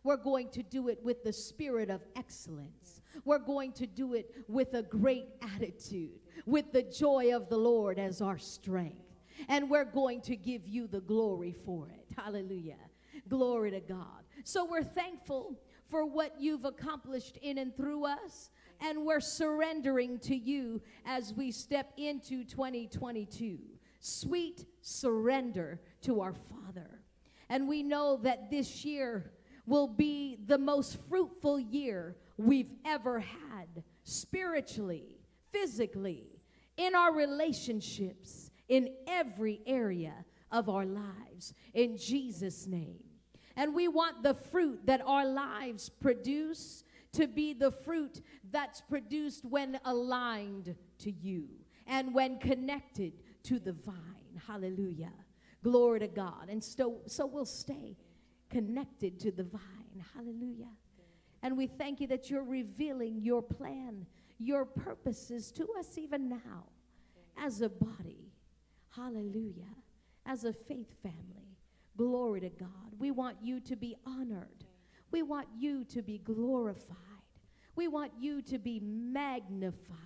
We're 0.04 0.18
going 0.18 0.50
to 0.50 0.62
do 0.62 0.88
it 0.88 1.02
with 1.02 1.24
the 1.24 1.32
spirit 1.32 1.88
of 1.88 2.02
excellence. 2.14 3.00
We're 3.24 3.38
going 3.38 3.72
to 3.72 3.86
do 3.86 4.12
it 4.12 4.44
with 4.46 4.74
a 4.74 4.82
great 4.82 5.28
attitude, 5.56 6.20
with 6.44 6.70
the 6.70 6.82
joy 6.82 7.34
of 7.34 7.48
the 7.48 7.56
Lord 7.56 7.98
as 7.98 8.20
our 8.20 8.36
strength. 8.36 9.06
And 9.48 9.70
we're 9.70 9.86
going 9.86 10.20
to 10.22 10.36
give 10.36 10.68
you 10.68 10.86
the 10.86 11.00
glory 11.00 11.56
for 11.64 11.88
it. 11.88 12.04
Hallelujah. 12.14 12.76
Glory 13.26 13.70
to 13.70 13.80
God. 13.80 14.24
So 14.44 14.66
we're 14.66 14.84
thankful 14.84 15.58
for 15.86 16.04
what 16.04 16.34
you've 16.38 16.66
accomplished 16.66 17.38
in 17.38 17.56
and 17.56 17.74
through 17.74 18.04
us 18.04 18.50
and 18.82 19.06
we're 19.06 19.20
surrendering 19.20 20.18
to 20.18 20.36
you 20.36 20.82
as 21.06 21.32
we 21.32 21.52
step 21.52 21.94
into 21.96 22.44
2022. 22.44 23.58
Sweet 24.00 24.66
surrender 24.82 25.80
to 26.02 26.20
our 26.20 26.34
Father. 26.34 26.99
And 27.50 27.68
we 27.68 27.82
know 27.82 28.16
that 28.22 28.48
this 28.48 28.84
year 28.84 29.32
will 29.66 29.88
be 29.88 30.38
the 30.46 30.56
most 30.56 30.98
fruitful 31.08 31.58
year 31.58 32.16
we've 32.38 32.72
ever 32.86 33.18
had 33.18 33.82
spiritually, 34.04 35.18
physically, 35.52 36.40
in 36.76 36.94
our 36.94 37.12
relationships, 37.12 38.50
in 38.68 38.94
every 39.08 39.60
area 39.66 40.14
of 40.52 40.68
our 40.68 40.86
lives. 40.86 41.52
In 41.74 41.98
Jesus' 41.98 42.68
name. 42.68 43.02
And 43.56 43.74
we 43.74 43.88
want 43.88 44.22
the 44.22 44.34
fruit 44.34 44.86
that 44.86 45.02
our 45.04 45.26
lives 45.26 45.88
produce 45.88 46.84
to 47.12 47.26
be 47.26 47.52
the 47.52 47.72
fruit 47.72 48.20
that's 48.52 48.80
produced 48.80 49.44
when 49.44 49.80
aligned 49.84 50.76
to 51.00 51.10
you 51.10 51.48
and 51.88 52.14
when 52.14 52.38
connected 52.38 53.12
to 53.42 53.58
the 53.58 53.72
vine. 53.72 54.40
Hallelujah. 54.46 55.12
Glory 55.62 56.00
to 56.00 56.08
God. 56.08 56.48
And 56.48 56.62
so, 56.62 57.00
so 57.06 57.26
we'll 57.26 57.44
stay 57.44 57.96
connected 58.48 59.20
to 59.20 59.30
the 59.30 59.44
vine. 59.44 60.04
Hallelujah. 60.14 60.70
And 61.42 61.56
we 61.56 61.66
thank 61.66 62.00
you 62.00 62.06
that 62.08 62.30
you're 62.30 62.44
revealing 62.44 63.20
your 63.22 63.42
plan, 63.42 64.06
your 64.38 64.64
purposes 64.64 65.50
to 65.52 65.66
us 65.78 65.96
even 65.96 66.28
now 66.28 66.64
as 67.38 67.60
a 67.60 67.68
body. 67.68 68.32
Hallelujah. 68.94 69.74
As 70.26 70.44
a 70.44 70.52
faith 70.52 70.94
family. 71.02 71.56
Glory 71.96 72.40
to 72.40 72.50
God. 72.50 72.68
We 72.98 73.10
want 73.10 73.36
you 73.42 73.60
to 73.60 73.76
be 73.76 73.96
honored. 74.06 74.64
We 75.10 75.22
want 75.22 75.48
you 75.58 75.84
to 75.84 76.02
be 76.02 76.18
glorified. 76.18 76.96
We 77.76 77.88
want 77.88 78.12
you 78.18 78.42
to 78.42 78.58
be 78.58 78.80
magnified 78.80 79.96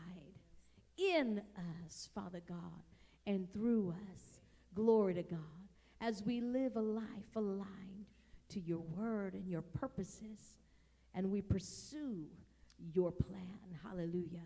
in 0.96 1.42
us, 1.84 2.08
Father 2.14 2.40
God, 2.48 2.82
and 3.26 3.52
through 3.52 3.94
us. 4.12 4.33
Glory 4.74 5.14
to 5.14 5.22
God. 5.22 5.38
As 6.00 6.22
we 6.24 6.40
live 6.40 6.76
a 6.76 6.80
life 6.80 7.36
aligned 7.36 8.06
to 8.50 8.60
your 8.60 8.80
word 8.80 9.34
and 9.34 9.48
your 9.48 9.62
purposes, 9.62 10.58
and 11.14 11.30
we 11.30 11.40
pursue 11.40 12.26
your 12.92 13.12
plan. 13.12 13.58
Hallelujah. 13.82 14.42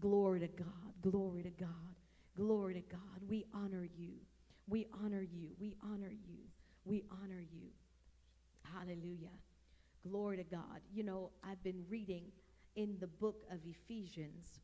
Glory 0.00 0.40
to 0.40 0.48
God. 0.48 0.66
Glory 1.02 1.42
to 1.44 1.50
God. 1.50 1.68
Glory 2.36 2.74
to 2.74 2.80
God. 2.80 3.00
We 3.28 3.44
honor 3.54 3.86
you. 3.96 4.10
We 4.66 4.86
honor 5.04 5.22
you. 5.22 5.48
We 5.60 5.76
honor 5.82 6.10
you. 6.10 6.38
We 6.84 7.04
honor 7.10 7.40
you. 7.40 7.68
Hallelujah. 8.62 9.30
Glory 10.08 10.36
to 10.38 10.44
God. 10.44 10.80
You 10.92 11.04
know, 11.04 11.30
I've 11.48 11.62
been 11.62 11.84
reading 11.88 12.24
in 12.76 12.96
the 13.00 13.06
book 13.06 13.44
of 13.52 13.58
Ephesians, 13.64 14.60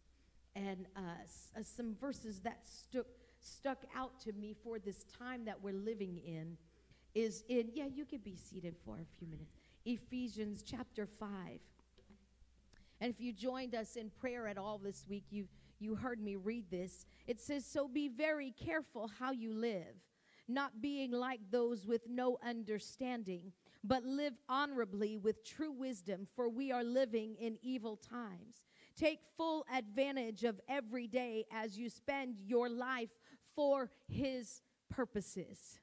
and 0.57 0.87
uh, 0.97 1.01
s- 1.23 1.51
uh, 1.57 1.63
some 1.63 1.95
verses 2.01 2.41
that 2.41 2.59
stuck 2.65 3.07
stuck 3.41 3.85
out 3.97 4.19
to 4.21 4.33
me 4.33 4.55
for 4.63 4.79
this 4.79 5.05
time 5.19 5.45
that 5.45 5.61
we're 5.63 5.75
living 5.75 6.21
in 6.25 6.57
is 7.15 7.43
in 7.49 7.69
yeah 7.75 7.87
you 7.87 8.05
could 8.05 8.23
be 8.23 8.37
seated 8.37 8.77
for 8.85 8.97
a 8.97 9.19
few 9.19 9.27
minutes. 9.27 9.53
Ephesians 9.85 10.63
chapter 10.63 11.07
5 11.07 11.29
and 13.01 13.11
if 13.13 13.21
you 13.21 13.33
joined 13.33 13.75
us 13.75 13.97
in 13.97 14.11
prayer 14.21 14.47
at 14.47 14.59
all 14.59 14.79
this 14.79 15.05
week 15.09 15.25
you 15.31 15.47
you 15.79 15.95
heard 15.95 16.21
me 16.21 16.37
read 16.37 16.71
this. 16.71 17.07
It 17.27 17.41
says 17.41 17.65
so 17.65 17.89
be 17.89 18.09
very 18.09 18.53
careful 18.63 19.11
how 19.19 19.33
you 19.33 19.53
live 19.53 19.97
not 20.47 20.83
being 20.83 21.13
like 21.13 21.41
those 21.51 21.87
with 21.87 22.03
no 22.09 22.37
understanding 22.45 23.53
but 23.83 24.05
live 24.05 24.35
honorably 24.49 25.17
with 25.17 25.45
true 25.45 25.73
wisdom, 25.73 26.27
for 26.37 26.49
we 26.49 26.71
are 26.71 26.85
living 26.85 27.35
in 27.41 27.59
evil 27.63 27.97
times. 27.97 28.67
Take 28.97 29.21
full 29.37 29.65
advantage 29.75 30.45
of 30.45 30.61
every 30.69 31.07
day 31.07 31.47
as 31.51 31.79
you 31.79 31.89
spend 31.89 32.37
your 32.45 32.69
life 32.69 33.09
for 33.55 33.91
His 34.09 34.63
purposes. 34.91 35.79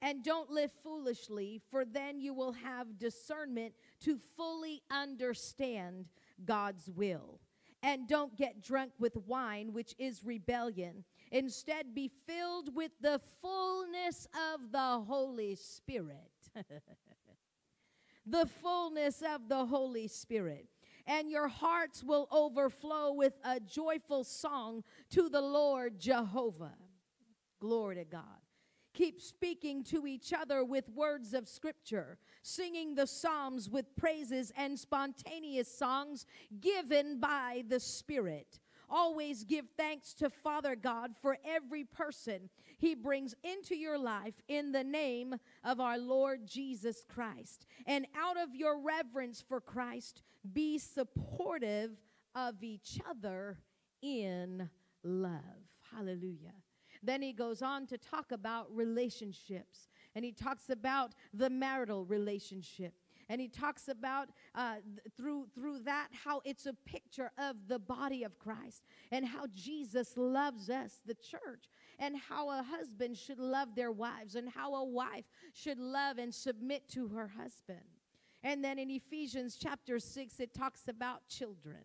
And 0.00 0.22
don't 0.22 0.50
live 0.50 0.70
foolishly, 0.84 1.60
for 1.70 1.84
then 1.84 2.20
you 2.20 2.32
will 2.32 2.52
have 2.52 2.98
discernment 2.98 3.74
to 4.04 4.18
fully 4.36 4.82
understand 4.90 6.06
God's 6.44 6.88
will. 6.88 7.40
And 7.82 8.08
don't 8.08 8.36
get 8.36 8.62
drunk 8.62 8.92
with 8.98 9.16
wine, 9.26 9.72
which 9.72 9.94
is 9.98 10.24
rebellion 10.24 11.04
Instead, 11.30 11.94
be 11.94 12.10
filled 12.26 12.74
with 12.74 12.92
the 13.00 13.20
fullness 13.40 14.26
of 14.54 14.72
the 14.72 15.00
Holy 15.06 15.54
Spirit. 15.54 16.30
the 18.26 18.46
fullness 18.46 19.22
of 19.22 19.48
the 19.48 19.66
Holy 19.66 20.08
Spirit. 20.08 20.66
And 21.08 21.30
your 21.30 21.48
hearts 21.48 22.04
will 22.04 22.28
overflow 22.30 23.12
with 23.12 23.32
a 23.42 23.58
joyful 23.58 24.22
song 24.22 24.84
to 25.10 25.30
the 25.30 25.40
Lord 25.40 25.98
Jehovah. 25.98 26.76
Glory 27.58 27.96
to 27.96 28.04
God. 28.04 28.22
Keep 28.92 29.20
speaking 29.20 29.82
to 29.84 30.06
each 30.06 30.32
other 30.32 30.64
with 30.64 30.88
words 30.90 31.32
of 31.32 31.48
scripture, 31.48 32.18
singing 32.42 32.94
the 32.94 33.06
psalms 33.06 33.70
with 33.70 33.96
praises 33.96 34.52
and 34.56 34.78
spontaneous 34.78 35.72
songs 35.72 36.26
given 36.60 37.18
by 37.18 37.64
the 37.68 37.80
Spirit 37.80 38.60
Always 38.90 39.44
give 39.44 39.66
thanks 39.76 40.14
to 40.14 40.30
Father 40.30 40.74
God 40.76 41.12
for 41.20 41.36
every 41.44 41.84
person 41.84 42.48
he 42.78 42.94
brings 42.94 43.34
into 43.42 43.76
your 43.76 43.98
life 43.98 44.34
in 44.48 44.72
the 44.72 44.84
name 44.84 45.34
of 45.64 45.80
our 45.80 45.98
Lord 45.98 46.46
Jesus 46.46 47.04
Christ. 47.08 47.66
And 47.86 48.06
out 48.16 48.38
of 48.38 48.54
your 48.54 48.80
reverence 48.80 49.44
for 49.46 49.60
Christ, 49.60 50.22
be 50.52 50.78
supportive 50.78 51.90
of 52.34 52.62
each 52.62 52.98
other 53.08 53.58
in 54.00 54.68
love. 55.02 55.42
Hallelujah. 55.94 56.54
Then 57.02 57.22
he 57.22 57.32
goes 57.32 57.62
on 57.62 57.86
to 57.88 57.98
talk 57.98 58.32
about 58.32 58.74
relationships, 58.74 59.88
and 60.14 60.24
he 60.24 60.32
talks 60.32 60.68
about 60.70 61.14
the 61.32 61.50
marital 61.50 62.04
relationship. 62.04 62.94
And 63.28 63.40
he 63.40 63.48
talks 63.48 63.88
about 63.88 64.28
uh, 64.54 64.76
th- 64.76 65.14
through 65.16 65.46
through 65.54 65.80
that 65.80 66.08
how 66.24 66.40
it's 66.44 66.66
a 66.66 66.72
picture 66.86 67.30
of 67.38 67.56
the 67.66 67.78
body 67.78 68.24
of 68.24 68.38
Christ 68.38 68.84
and 69.10 69.24
how 69.26 69.46
Jesus 69.54 70.16
loves 70.16 70.70
us, 70.70 71.02
the 71.04 71.14
church, 71.14 71.68
and 71.98 72.16
how 72.16 72.50
a 72.50 72.62
husband 72.62 73.16
should 73.16 73.38
love 73.38 73.74
their 73.74 73.92
wives 73.92 74.34
and 74.34 74.48
how 74.48 74.74
a 74.74 74.84
wife 74.84 75.26
should 75.52 75.78
love 75.78 76.18
and 76.18 76.34
submit 76.34 76.88
to 76.90 77.08
her 77.08 77.28
husband. 77.28 77.84
And 78.42 78.64
then 78.64 78.78
in 78.78 78.90
Ephesians 78.90 79.58
chapter 79.60 79.98
6, 79.98 80.40
it 80.40 80.54
talks 80.54 80.88
about 80.88 81.28
children 81.28 81.82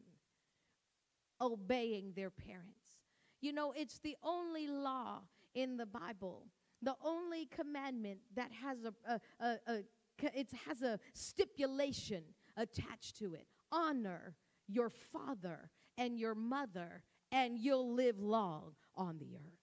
obeying 1.42 2.14
their 2.16 2.30
parents. 2.30 3.02
You 3.42 3.54
know, 3.54 3.74
it's 3.76 4.00
the 4.00 4.16
only 4.24 4.68
law 4.68 5.20
in 5.56 5.78
the 5.78 5.86
Bible, 5.86 6.46
the 6.82 6.96
only 7.04 7.48
commandment 7.48 8.20
that 8.36 8.52
has 8.62 8.78
a, 8.86 8.94
a, 9.12 9.20
a, 9.46 9.58
a 9.68 9.84
it 10.22 10.50
has 10.68 10.82
a 10.82 11.00
stipulation 11.14 12.24
attached 12.58 13.18
to 13.18 13.34
it. 13.34 13.48
Honor 13.72 14.36
your 14.68 14.90
father 14.90 15.70
and 15.98 16.18
your 16.18 16.36
mother, 16.36 17.04
and 17.32 17.58
you'll 17.58 17.94
live 17.94 18.20
long 18.20 18.74
on 18.96 19.18
the 19.18 19.36
earth. 19.36 19.60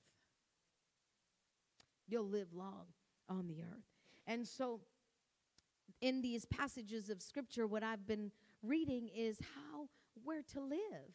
You'll 2.09 2.29
live 2.29 2.53
long 2.53 2.87
on 3.29 3.47
the 3.47 3.63
earth. 3.63 3.85
And 4.27 4.47
so, 4.47 4.81
in 6.01 6.23
these 6.23 6.45
passages 6.47 7.11
of 7.11 7.23
scripture, 7.23 7.67
what 7.67 7.83
I've 7.83 8.07
been 8.07 8.33
reading 8.63 9.09
is 9.15 9.39
how 9.55 9.89
we're 10.25 10.43
to 10.53 10.61
live 10.61 11.15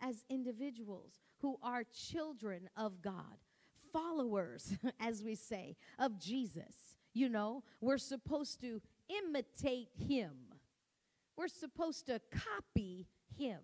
as 0.00 0.24
individuals 0.28 1.20
who 1.38 1.56
are 1.62 1.84
children 1.84 2.68
of 2.76 3.00
God, 3.00 3.38
followers, 3.92 4.74
as 5.00 5.22
we 5.22 5.34
say, 5.34 5.76
of 5.98 6.18
Jesus. 6.18 6.96
You 7.14 7.28
know, 7.28 7.62
we're 7.80 7.98
supposed 7.98 8.60
to 8.60 8.82
imitate 9.08 9.88
him, 9.96 10.32
we're 11.36 11.48
supposed 11.48 12.06
to 12.06 12.20
copy 12.30 13.06
him 13.36 13.60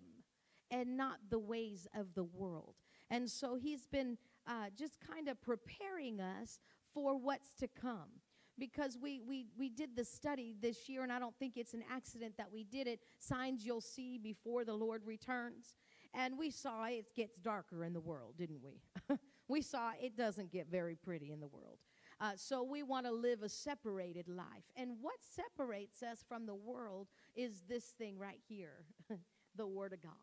and 0.71 0.97
not 0.97 1.17
the 1.29 1.39
ways 1.39 1.87
of 1.93 2.13
the 2.15 2.23
world. 2.23 2.75
And 3.09 3.29
so 3.29 3.55
he's 3.55 3.87
been 3.87 4.17
uh, 4.47 4.67
just 4.77 4.97
kind 5.01 5.27
of 5.27 5.41
preparing 5.41 6.21
us 6.21 6.59
for 6.93 7.17
what's 7.17 7.53
to 7.55 7.67
come 7.67 8.09
because 8.57 8.97
we, 9.01 9.21
we, 9.27 9.47
we 9.57 9.69
did 9.69 9.95
the 9.95 10.05
study 10.05 10.55
this 10.61 10.87
year, 10.87 11.03
and 11.03 11.11
I 11.11 11.19
don't 11.19 11.35
think 11.39 11.57
it's 11.57 11.73
an 11.73 11.83
accident 11.91 12.35
that 12.37 12.51
we 12.51 12.63
did 12.63 12.87
it. 12.87 12.99
Signs 13.17 13.65
you'll 13.65 13.81
see 13.81 14.17
before 14.17 14.63
the 14.63 14.73
Lord 14.73 15.01
returns. 15.05 15.75
And 16.13 16.37
we 16.37 16.51
saw 16.51 16.85
it 16.85 17.05
gets 17.15 17.37
darker 17.37 17.83
in 17.83 17.93
the 17.93 17.99
world, 17.99 18.35
didn't 18.37 18.59
we? 18.61 19.17
we 19.47 19.61
saw 19.61 19.91
it 19.99 20.15
doesn't 20.15 20.51
get 20.51 20.67
very 20.69 20.95
pretty 20.95 21.31
in 21.31 21.39
the 21.39 21.47
world. 21.47 21.79
Uh, 22.21 22.33
so 22.35 22.61
we 22.61 22.83
want 22.83 23.07
to 23.07 23.11
live 23.11 23.41
a 23.41 23.49
separated 23.49 24.27
life. 24.27 24.63
And 24.75 24.91
what 25.01 25.15
separates 25.21 26.03
us 26.03 26.23
from 26.27 26.45
the 26.45 26.53
world 26.53 27.07
is 27.35 27.63
this 27.67 27.83
thing 27.83 28.19
right 28.19 28.39
here 28.47 28.85
the 29.55 29.67
Word 29.67 29.93
of 29.93 30.03
God. 30.03 30.13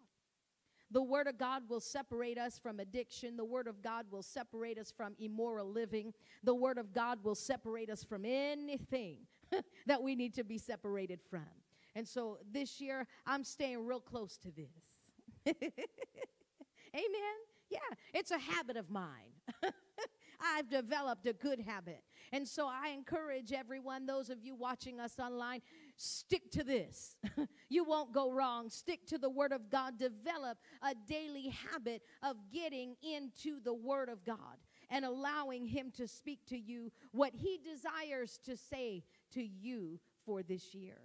The 0.90 1.02
Word 1.02 1.26
of 1.26 1.36
God 1.36 1.64
will 1.68 1.80
separate 1.80 2.38
us 2.38 2.58
from 2.58 2.78
addiction. 2.80 3.36
The 3.36 3.44
Word 3.44 3.66
of 3.66 3.82
God 3.82 4.06
will 4.10 4.22
separate 4.22 4.78
us 4.78 4.92
from 4.96 5.14
immoral 5.18 5.70
living. 5.70 6.14
The 6.44 6.54
Word 6.54 6.78
of 6.78 6.94
God 6.94 7.18
will 7.24 7.34
separate 7.34 7.90
us 7.90 8.04
from 8.04 8.24
anything 8.24 9.18
that 9.86 10.02
we 10.02 10.14
need 10.14 10.34
to 10.34 10.44
be 10.44 10.56
separated 10.56 11.20
from. 11.28 11.44
And 11.96 12.06
so 12.06 12.38
this 12.50 12.80
year, 12.80 13.06
I'm 13.26 13.42
staying 13.42 13.84
real 13.84 14.00
close 14.00 14.38
to 14.38 14.52
this. 14.52 15.54
Amen. 16.94 17.38
Yeah, 17.70 17.78
it's 18.14 18.30
a 18.30 18.38
habit 18.38 18.76
of 18.76 18.88
mine. 18.88 19.32
I've 20.40 20.68
developed 20.68 21.26
a 21.26 21.32
good 21.32 21.60
habit. 21.60 22.02
And 22.32 22.46
so 22.46 22.66
I 22.66 22.90
encourage 22.90 23.52
everyone, 23.52 24.06
those 24.06 24.30
of 24.30 24.42
you 24.42 24.54
watching 24.54 25.00
us 25.00 25.18
online, 25.18 25.62
stick 25.96 26.50
to 26.52 26.64
this. 26.64 27.16
you 27.68 27.84
won't 27.84 28.12
go 28.12 28.32
wrong. 28.32 28.70
Stick 28.70 29.06
to 29.06 29.18
the 29.18 29.30
Word 29.30 29.52
of 29.52 29.70
God. 29.70 29.98
Develop 29.98 30.58
a 30.82 30.94
daily 31.06 31.54
habit 31.72 32.02
of 32.22 32.36
getting 32.52 32.96
into 33.02 33.60
the 33.62 33.74
Word 33.74 34.08
of 34.08 34.24
God 34.24 34.58
and 34.90 35.04
allowing 35.04 35.66
Him 35.66 35.90
to 35.96 36.06
speak 36.06 36.40
to 36.46 36.58
you 36.58 36.92
what 37.12 37.32
He 37.34 37.58
desires 37.58 38.38
to 38.44 38.56
say 38.56 39.04
to 39.32 39.42
you 39.42 39.98
for 40.24 40.42
this 40.42 40.74
year. 40.74 40.98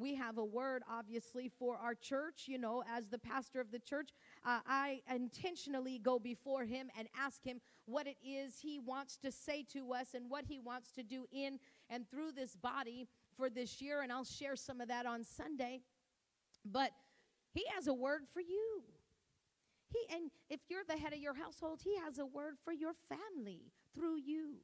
We 0.00 0.14
have 0.14 0.38
a 0.38 0.44
word, 0.44 0.82
obviously, 0.90 1.50
for 1.58 1.76
our 1.76 1.94
church. 1.94 2.44
You 2.46 2.56
know, 2.56 2.82
as 2.90 3.08
the 3.08 3.18
pastor 3.18 3.60
of 3.60 3.70
the 3.70 3.78
church, 3.78 4.08
uh, 4.44 4.60
I 4.66 5.00
intentionally 5.14 5.98
go 5.98 6.18
before 6.18 6.64
him 6.64 6.90
and 6.98 7.08
ask 7.18 7.44
him 7.44 7.60
what 7.84 8.06
it 8.06 8.16
is 8.24 8.58
he 8.60 8.78
wants 8.78 9.16
to 9.18 9.30
say 9.30 9.64
to 9.72 9.92
us 9.92 10.14
and 10.14 10.30
what 10.30 10.44
he 10.46 10.58
wants 10.58 10.92
to 10.92 11.02
do 11.02 11.26
in 11.32 11.58
and 11.90 12.08
through 12.10 12.32
this 12.32 12.56
body 12.56 13.06
for 13.36 13.50
this 13.50 13.82
year. 13.82 14.02
And 14.02 14.10
I'll 14.10 14.24
share 14.24 14.56
some 14.56 14.80
of 14.80 14.88
that 14.88 15.04
on 15.06 15.24
Sunday. 15.24 15.80
But 16.64 16.92
he 17.52 17.64
has 17.74 17.86
a 17.86 17.94
word 17.94 18.22
for 18.32 18.40
you. 18.40 18.82
He, 19.92 20.14
and 20.14 20.30
if 20.48 20.60
you're 20.68 20.84
the 20.88 20.96
head 20.96 21.12
of 21.12 21.18
your 21.18 21.34
household, 21.34 21.80
he 21.82 21.96
has 21.98 22.18
a 22.18 22.26
word 22.26 22.54
for 22.64 22.72
your 22.72 22.92
family 23.08 23.72
through 23.94 24.18
you. 24.18 24.54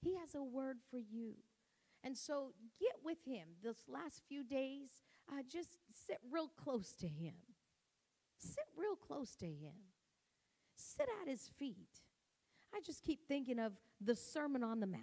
He 0.00 0.14
has 0.16 0.34
a 0.34 0.42
word 0.42 0.78
for 0.90 0.98
you. 0.98 1.34
And 2.04 2.16
so 2.16 2.52
get 2.78 2.96
with 3.02 3.18
him 3.26 3.48
this 3.62 3.78
last 3.88 4.22
few 4.28 4.44
days. 4.44 4.90
Uh, 5.28 5.42
just 5.50 5.78
sit 6.06 6.18
real 6.30 6.50
close 6.62 6.92
to 7.00 7.08
him. 7.08 7.34
Sit 8.38 8.64
real 8.76 8.96
close 8.96 9.34
to 9.36 9.46
him. 9.46 9.74
Sit 10.76 11.08
at 11.22 11.28
his 11.28 11.48
feet. 11.58 12.00
I 12.74 12.80
just 12.84 13.04
keep 13.04 13.26
thinking 13.26 13.58
of 13.58 13.72
the 14.00 14.16
Sermon 14.16 14.64
on 14.64 14.80
the 14.80 14.86
Mount. 14.86 15.02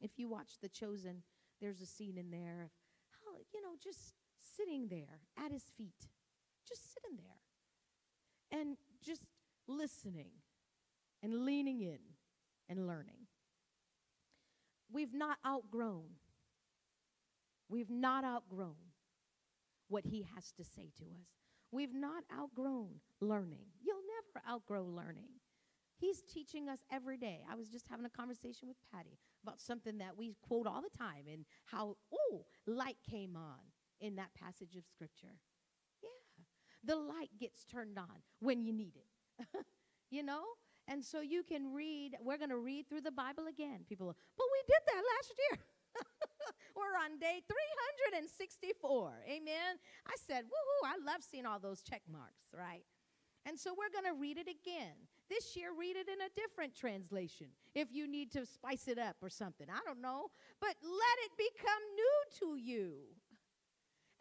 If 0.00 0.12
you 0.18 0.28
watch 0.28 0.58
The 0.60 0.68
Chosen, 0.68 1.22
there's 1.60 1.80
a 1.80 1.86
scene 1.86 2.18
in 2.18 2.30
there 2.30 2.62
of 2.62 2.70
how, 3.24 3.38
you 3.52 3.62
know, 3.62 3.74
just 3.82 4.14
sitting 4.56 4.88
there 4.88 5.20
at 5.42 5.50
his 5.50 5.64
feet, 5.76 6.08
just 6.68 6.92
sitting 6.94 7.16
there 7.16 8.60
and 8.60 8.76
just 9.02 9.26
listening 9.66 10.30
and 11.22 11.44
leaning 11.44 11.80
in 11.80 11.98
and 12.68 12.86
learning 12.86 13.26
we've 14.94 15.12
not 15.12 15.38
outgrown. 15.46 16.04
We've 17.68 17.90
not 17.90 18.24
outgrown 18.24 18.92
what 19.88 20.04
he 20.06 20.26
has 20.34 20.52
to 20.52 20.64
say 20.64 20.90
to 20.98 21.04
us. 21.04 21.43
We've 21.74 21.92
not 21.92 22.22
outgrown 22.32 23.00
learning. 23.20 23.66
You'll 23.84 23.96
never 23.96 24.46
outgrow 24.48 24.84
learning. 24.84 25.26
He's 25.98 26.22
teaching 26.22 26.68
us 26.68 26.78
every 26.92 27.16
day. 27.16 27.40
I 27.50 27.56
was 27.56 27.68
just 27.68 27.88
having 27.88 28.06
a 28.06 28.10
conversation 28.10 28.68
with 28.68 28.76
Patty 28.92 29.18
about 29.42 29.60
something 29.60 29.98
that 29.98 30.16
we 30.16 30.36
quote 30.46 30.68
all 30.68 30.80
the 30.80 30.96
time 30.96 31.24
and 31.32 31.44
how, 31.64 31.96
oh, 32.12 32.44
light 32.68 32.98
came 33.10 33.34
on 33.34 33.58
in 34.00 34.14
that 34.14 34.32
passage 34.40 34.76
of 34.76 34.84
scripture. 34.86 35.34
Yeah. 36.00 36.44
The 36.84 36.94
light 36.94 37.30
gets 37.40 37.64
turned 37.64 37.98
on 37.98 38.22
when 38.38 38.62
you 38.62 38.72
need 38.72 38.92
it. 38.94 39.64
you 40.10 40.22
know? 40.22 40.44
And 40.86 41.04
so 41.04 41.22
you 41.22 41.42
can 41.42 41.72
read, 41.72 42.16
we're 42.22 42.38
going 42.38 42.50
to 42.50 42.58
read 42.58 42.88
through 42.88 43.00
the 43.00 43.10
Bible 43.10 43.48
again. 43.48 43.80
People, 43.88 44.14
but 44.36 44.46
we 44.52 44.62
did 44.68 44.82
that 44.86 45.02
last 45.16 45.32
year. 45.50 45.58
We're 46.76 46.98
on 46.98 47.18
day 47.18 47.40
364. 47.46 49.12
Amen. 49.26 49.78
I 50.06 50.14
said, 50.26 50.44
woohoo, 50.44 50.82
I 50.84 50.98
love 51.04 51.22
seeing 51.22 51.46
all 51.46 51.58
those 51.58 51.82
check 51.82 52.02
marks, 52.10 52.50
right? 52.52 52.84
And 53.46 53.58
so 53.58 53.74
we're 53.76 53.92
going 53.92 54.12
to 54.12 54.18
read 54.18 54.38
it 54.38 54.48
again. 54.48 54.96
This 55.28 55.56
year, 55.56 55.70
read 55.78 55.96
it 55.96 56.08
in 56.08 56.20
a 56.20 56.32
different 56.36 56.74
translation 56.74 57.48
if 57.74 57.88
you 57.92 58.06
need 58.06 58.30
to 58.32 58.44
spice 58.44 58.88
it 58.88 58.98
up 58.98 59.16
or 59.22 59.28
something. 59.28 59.66
I 59.70 59.80
don't 59.86 60.00
know. 60.00 60.28
But 60.60 60.76
let 60.82 61.16
it 61.24 61.32
become 61.36 61.82
new 61.96 62.18
to 62.40 62.60
you. 62.60 62.92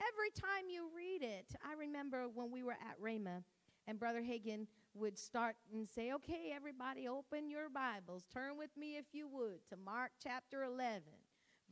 Every 0.01 0.31
time 0.31 0.69
you 0.69 0.89
read 0.95 1.23
it, 1.23 1.55
I 1.63 1.73
remember 1.79 2.25
when 2.33 2.51
we 2.51 2.63
were 2.63 2.73
at 2.73 2.99
Rhema 3.01 3.43
and 3.87 3.99
Brother 3.99 4.21
Hagin 4.21 4.67
would 4.93 5.17
start 5.17 5.55
and 5.73 5.87
say, 5.89 6.11
okay, 6.13 6.53
everybody, 6.55 7.07
open 7.07 7.49
your 7.49 7.69
Bibles. 7.69 8.23
Turn 8.33 8.57
with 8.57 8.69
me, 8.77 8.97
if 8.97 9.05
you 9.13 9.27
would, 9.27 9.59
to 9.69 9.77
Mark 9.77 10.11
chapter 10.21 10.63
11, 10.63 11.01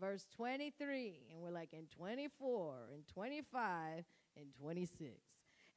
verse 0.01 0.27
23. 0.35 1.27
And 1.31 1.39
we're 1.41 1.51
like, 1.51 1.69
in 1.71 1.85
24, 1.95 2.73
and 2.93 3.07
25, 3.07 4.03
and 4.35 4.47
26. 4.59 5.11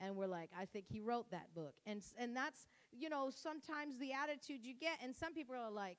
And 0.01 0.16
we're 0.16 0.27
like, 0.27 0.51
I 0.59 0.64
think 0.64 0.87
he 0.89 1.01
wrote 1.01 1.31
that 1.31 1.55
book. 1.55 1.75
And, 1.87 2.03
and 2.18 2.35
that's, 2.35 2.66
you 2.91 3.09
know, 3.09 3.31
sometimes 3.31 3.99
the 3.99 4.12
attitude 4.12 4.64
you 4.64 4.75
get. 4.75 4.99
And 5.03 5.14
some 5.14 5.35
people 5.35 5.55
are 5.55 5.70
like, 5.70 5.99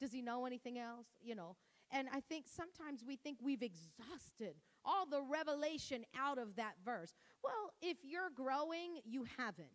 does 0.00 0.12
he 0.12 0.20
know 0.20 0.44
anything 0.44 0.78
else? 0.78 1.06
You 1.22 1.36
know, 1.36 1.56
and 1.90 2.08
I 2.12 2.20
think 2.20 2.46
sometimes 2.48 3.04
we 3.06 3.16
think 3.16 3.38
we've 3.42 3.62
exhausted 3.62 4.56
all 4.84 5.06
the 5.06 5.22
revelation 5.22 6.04
out 6.18 6.38
of 6.38 6.56
that 6.56 6.74
verse. 6.84 7.14
Well, 7.42 7.72
if 7.80 7.98
you're 8.02 8.30
growing, 8.34 8.98
you 9.04 9.24
haven't. 9.38 9.68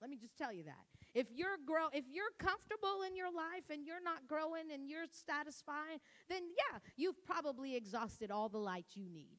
Let 0.00 0.10
me 0.10 0.16
just 0.16 0.36
tell 0.36 0.52
you 0.52 0.64
that. 0.64 0.95
If 1.16 1.28
you're 1.34 1.56
grow 1.64 1.86
if 1.94 2.04
you're 2.12 2.34
comfortable 2.38 3.00
in 3.06 3.16
your 3.16 3.32
life 3.32 3.64
and 3.70 3.86
you're 3.86 4.02
not 4.04 4.28
growing 4.28 4.70
and 4.70 4.86
you're 4.86 5.06
satisfied, 5.08 6.00
then 6.28 6.42
yeah, 6.50 6.78
you've 6.94 7.24
probably 7.24 7.74
exhausted 7.74 8.30
all 8.30 8.50
the 8.50 8.58
light 8.58 8.84
you 8.92 9.08
need. 9.08 9.38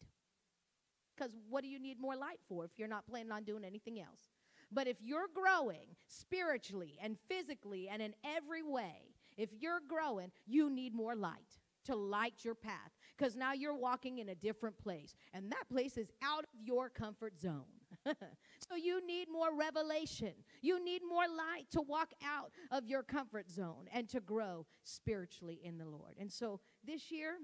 Cuz 1.19 1.35
what 1.47 1.61
do 1.61 1.67
you 1.67 1.77
need 1.79 1.99
more 1.99 2.15
light 2.15 2.39
for 2.49 2.65
if 2.65 2.71
you're 2.77 2.87
not 2.87 3.05
planning 3.05 3.31
on 3.31 3.43
doing 3.43 3.63
anything 3.63 3.99
else? 3.99 4.31
But 4.71 4.87
if 4.87 4.97
you're 5.01 5.27
growing 5.31 5.95
spiritually 6.07 6.97
and 6.99 7.15
physically 7.29 7.87
and 7.89 8.01
in 8.01 8.15
every 8.23 8.63
way, 8.63 9.13
if 9.37 9.51
you're 9.53 9.81
growing, 9.87 10.31
you 10.47 10.71
need 10.71 10.95
more 10.95 11.15
light 11.15 11.59
to 11.85 11.95
light 11.95 12.43
your 12.43 12.55
path 12.55 12.91
because 13.15 13.35
now 13.35 13.53
you're 13.53 13.75
walking 13.75 14.17
in 14.17 14.29
a 14.29 14.35
different 14.35 14.79
place. 14.79 15.15
And 15.31 15.51
that 15.51 15.69
place 15.71 15.95
is 15.95 16.09
out 16.23 16.43
of 16.43 16.49
your 16.59 16.89
comfort 16.89 17.39
zone. 17.39 17.76
so 18.69 18.75
you 18.75 19.05
need 19.05 19.27
more 19.31 19.55
revelation. 19.55 20.33
You 20.61 20.83
need 20.83 21.01
more 21.07 21.27
light 21.27 21.65
to 21.71 21.81
walk 21.81 22.11
out 22.23 22.51
of 22.71 22.85
your 22.85 23.03
comfort 23.03 23.49
zone 23.49 23.85
and 23.93 24.07
to 24.09 24.19
grow 24.19 24.65
spiritually 24.83 25.59
in 25.63 25.77
the 25.77 25.85
Lord. 25.85 26.15
And 26.19 26.31
so 26.31 26.59
this 26.85 27.11
year, 27.11 27.37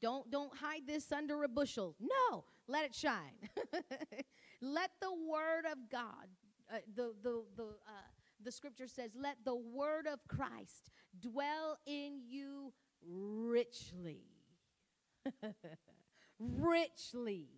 don't 0.00 0.30
don't 0.30 0.56
hide 0.56 0.86
this 0.86 1.12
under 1.12 1.42
a 1.44 1.48
bushel. 1.48 1.94
No, 2.00 2.44
let 2.66 2.84
it 2.84 2.94
shine. 2.94 3.34
let 4.62 4.90
the 5.00 5.12
word 5.12 5.66
of 5.70 5.78
God, 5.90 6.28
uh, 6.72 6.78
the 6.94 7.14
the 7.22 7.42
the 7.56 7.64
uh, 7.64 8.08
the 8.42 8.52
scripture 8.52 8.86
says, 8.86 9.10
let 9.14 9.36
the 9.44 9.54
word 9.54 10.06
of 10.06 10.20
Christ 10.26 10.90
dwell 11.20 11.78
in 11.86 12.20
you 12.26 12.72
richly. 13.06 14.24
richly. 16.38 17.48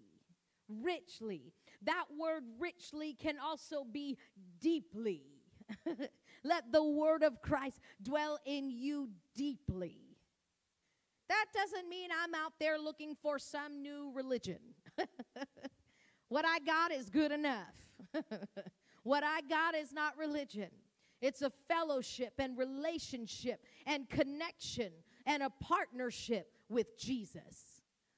Richly. 0.69 1.53
That 1.83 2.05
word 2.19 2.45
richly 2.59 3.15
can 3.15 3.37
also 3.39 3.85
be 3.85 4.19
deeply. 4.61 5.23
let 6.45 6.71
the 6.73 6.85
word 6.85 7.23
of 7.23 7.41
Christ 7.43 7.81
dwell 8.03 8.39
in 8.45 8.71
you 8.71 9.11
deeply. 9.35 9.99
That 11.29 11.47
doesn't 11.55 11.89
mean 11.89 12.11
I'm 12.13 12.35
out 12.35 12.53
there 12.61 12.79
looking 12.79 13.15
for 13.15 13.39
some 13.39 13.83
new 13.83 14.13
religion. 14.15 14.59
what 16.29 16.45
I 16.45 16.59
got 16.59 16.93
is 16.93 17.09
good 17.09 17.33
enough. 17.33 17.75
what 19.03 19.25
I 19.25 19.41
got 19.49 19.75
is 19.75 19.93
not 19.93 20.17
religion. 20.19 20.69
It's 21.23 21.41
a 21.41 21.51
fellowship 21.51 22.35
and 22.39 22.59
relationship 22.59 23.65
and 23.87 24.11
connection 24.11 24.93
and 25.25 25.43
a 25.43 25.51
partnership 25.61 26.53
with 26.69 26.99
Jesus. 26.99 27.72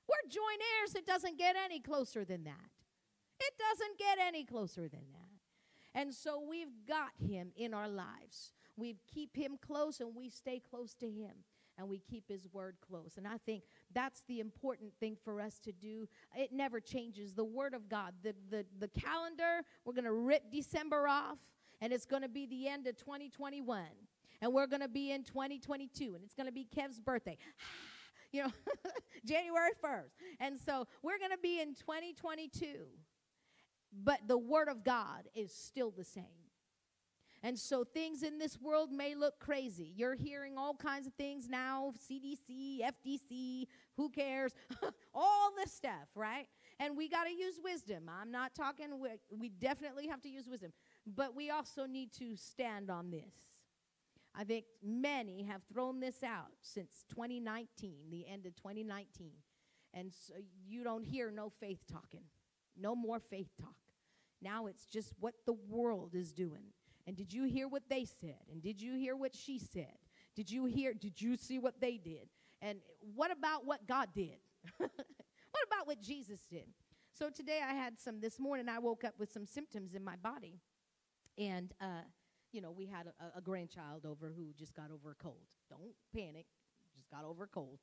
We're 0.09 0.31
joint 0.31 0.61
heirs. 0.81 0.95
It 0.95 1.07
doesn't 1.07 1.39
get 1.39 1.57
any 1.63 1.81
closer 1.81 2.25
than 2.25 2.45
that. 2.45 2.71
It 3.41 3.55
doesn't 3.59 3.99
get 3.99 4.19
any 4.25 4.45
closer 4.45 4.83
than 4.83 5.05
that. 5.13 6.01
And 6.01 6.13
so 6.13 6.43
we've 6.49 6.75
got 6.87 7.11
him 7.19 7.53
in 7.57 7.73
our 7.73 7.89
lives. 7.89 8.53
We 8.77 8.97
keep 9.13 9.37
him 9.37 9.59
close 9.65 10.01
and 10.01 10.15
we 10.15 10.29
stay 10.29 10.61
close 10.61 10.95
to 10.95 11.07
him 11.07 11.33
and 11.79 11.89
we 11.89 11.99
keep 11.99 12.29
his 12.29 12.49
word 12.53 12.77
close. 12.87 13.15
And 13.17 13.27
I 13.27 13.39
think 13.39 13.65
that's 13.93 14.23
the 14.29 14.41
important 14.41 14.93
thing 15.01 15.17
for 15.25 15.41
us 15.41 15.59
to 15.61 15.73
do. 15.73 16.09
It 16.37 16.53
never 16.53 16.81
changes. 16.81 17.35
The 17.35 17.45
word 17.45 17.75
of 17.75 17.89
God, 17.89 18.15
the, 18.23 18.35
the, 18.51 18.65
the 18.79 18.89
calendar, 18.89 19.63
we're 19.85 19.95
going 19.95 20.05
to 20.05 20.13
rip 20.13 20.51
December 20.53 21.09
off, 21.09 21.39
and 21.81 21.93
it's 21.93 22.07
going 22.07 22.23
to 22.23 22.29
be 22.29 22.47
the 22.47 22.69
end 22.69 22.87
of 22.87 22.97
2021. 22.97 23.83
And 24.41 24.53
we're 24.53 24.67
going 24.67 24.83
to 24.83 24.89
be 24.89 25.11
in 25.13 25.25
2022, 25.25 26.15
and 26.15 26.25
it's 26.25 26.35
going 26.35 26.47
to 26.47 26.53
be 26.53 26.67
Kev's 26.75 27.01
birthday. 27.01 27.39
You 28.35 28.43
know, 28.43 28.53
January 29.25 29.71
1st. 29.83 30.11
And 30.41 30.59
so 30.59 30.87
we're 31.03 31.19
going 31.19 31.31
to 31.31 31.39
be 31.39 31.61
in 31.61 31.75
2022. 31.75 32.67
But 34.03 34.19
the 34.27 34.37
word 34.37 34.69
of 34.69 34.83
God 34.83 35.29
is 35.37 35.53
still 35.55 35.93
the 35.97 36.05
same. 36.05 36.25
And 37.45 37.59
so 37.59 37.85
things 37.85 38.23
in 38.23 38.39
this 38.39 38.59
world 38.61 38.91
may 38.91 39.15
look 39.15 39.39
crazy. 39.39 39.93
You're 39.95 40.15
hearing 40.15 40.57
all 40.57 40.75
kinds 40.75 41.07
of 41.07 41.13
things 41.15 41.47
now 41.49 41.93
CDC, 42.11 42.81
FDC, 42.81 43.67
who 43.97 44.09
cares? 44.09 44.53
all 45.15 45.53
this 45.57 45.73
stuff, 45.73 46.09
right? 46.17 46.49
And 46.81 46.97
we 46.97 47.09
got 47.09 47.25
to 47.25 47.31
use 47.31 47.61
wisdom. 47.63 48.11
I'm 48.11 48.33
not 48.33 48.55
talking, 48.55 48.99
we, 48.99 49.11
we 49.31 49.49
definitely 49.51 50.09
have 50.09 50.23
to 50.23 50.29
use 50.29 50.49
wisdom. 50.49 50.73
But 51.07 51.37
we 51.37 51.51
also 51.51 51.87
need 51.87 52.13
to 52.15 52.35
stand 52.35 52.91
on 52.91 53.11
this. 53.11 53.35
I 54.37 54.45
think 54.45 54.65
many 54.83 55.45
have 55.45 55.63
thrown 55.73 56.01
this 56.01 56.23
out 56.23 56.53
since 56.61 57.05
2019, 57.11 58.11
the 58.11 58.27
end 58.29 58.47
of 58.47 58.57
2019. 58.57 59.31
And 59.93 60.13
so 60.13 60.35
you 60.67 60.83
don't 60.83 61.05
hear 61.05 61.31
no 61.31 61.51
faith 61.61 61.81
talking, 61.91 62.25
no 62.77 62.97
more 62.97 63.21
faith 63.21 63.51
talk. 63.61 63.77
Now 64.43 64.67
it's 64.67 64.87
just 64.87 65.13
what 65.21 65.35
the 65.47 65.53
world 65.53 66.15
is 66.15 66.33
doing. 66.33 66.73
And 67.07 67.17
did 67.17 67.33
you 67.33 67.45
hear 67.45 67.69
what 67.69 67.85
they 67.89 68.05
said? 68.05 68.41
And 68.51 68.61
did 68.61 68.81
you 68.81 68.95
hear 68.95 69.15
what 69.15 69.37
she 69.37 69.59
said? 69.59 69.99
Did 70.35 70.51
you 70.51 70.65
hear, 70.65 70.95
did 70.95 71.21
you 71.21 71.37
see 71.37 71.59
what 71.59 71.81
they 71.81 71.97
did? 71.97 72.29
And 72.61 72.79
what 73.15 73.31
about 73.31 73.65
what 73.65 73.87
God 73.87 74.09
did? 74.15 74.39
what 74.79 74.91
about 75.67 75.87
what 75.87 76.01
Jesus 76.01 76.41
did? 76.51 76.67
So 77.13 77.31
today 77.31 77.61
I 77.65 77.75
had 77.75 78.01
some, 78.01 78.21
this 78.21 78.41
morning 78.41 78.69
I 78.69 78.81
woke 78.81 79.05
up 79.05 79.15
with 79.19 79.31
some 79.31 79.47
symptoms 79.47 79.95
in 79.95 80.03
my 80.03 80.17
body. 80.17 80.61
And, 81.39 81.73
uh, 81.81 82.03
you 82.55 82.61
know, 82.61 82.71
we 82.71 82.87
had 82.87 83.07
a, 83.07 83.39
a 83.39 83.41
grandchild 83.41 84.07
over 84.07 84.33
who 84.35 84.53
just 84.57 84.75
got 84.75 84.91
over 84.93 85.11
a 85.11 85.15
cold. 85.15 85.43
Don't 85.69 85.95
panic, 86.15 86.47
just 86.97 87.11
got 87.11 87.25
over 87.25 87.45
a 87.45 87.49
cold. 87.49 87.81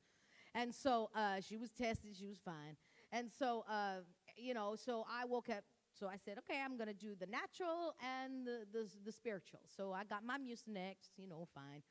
And 0.54 0.74
so 0.74 1.10
uh, 1.14 1.40
she 1.40 1.56
was 1.56 1.70
tested, 1.70 2.16
she 2.18 2.26
was 2.26 2.38
fine. 2.44 2.76
And 3.12 3.30
so, 3.30 3.64
uh, 3.68 4.00
you 4.36 4.54
know, 4.54 4.74
so 4.76 5.04
I 5.10 5.26
woke 5.26 5.50
up 5.50 5.64
so 5.98 6.08
I 6.08 6.16
said, 6.16 6.38
okay, 6.38 6.58
I'm 6.64 6.78
going 6.78 6.88
to 6.88 6.94
do 6.94 7.14
the 7.14 7.26
natural 7.26 7.94
and 8.00 8.46
the, 8.46 8.64
the, 8.72 8.88
the, 9.04 9.12
spiritual. 9.12 9.60
So 9.76 9.92
I 9.92 10.04
got 10.04 10.24
my 10.24 10.38
Mucinex, 10.38 11.12
you 11.18 11.28
know, 11.28 11.46
fine. 11.54 11.82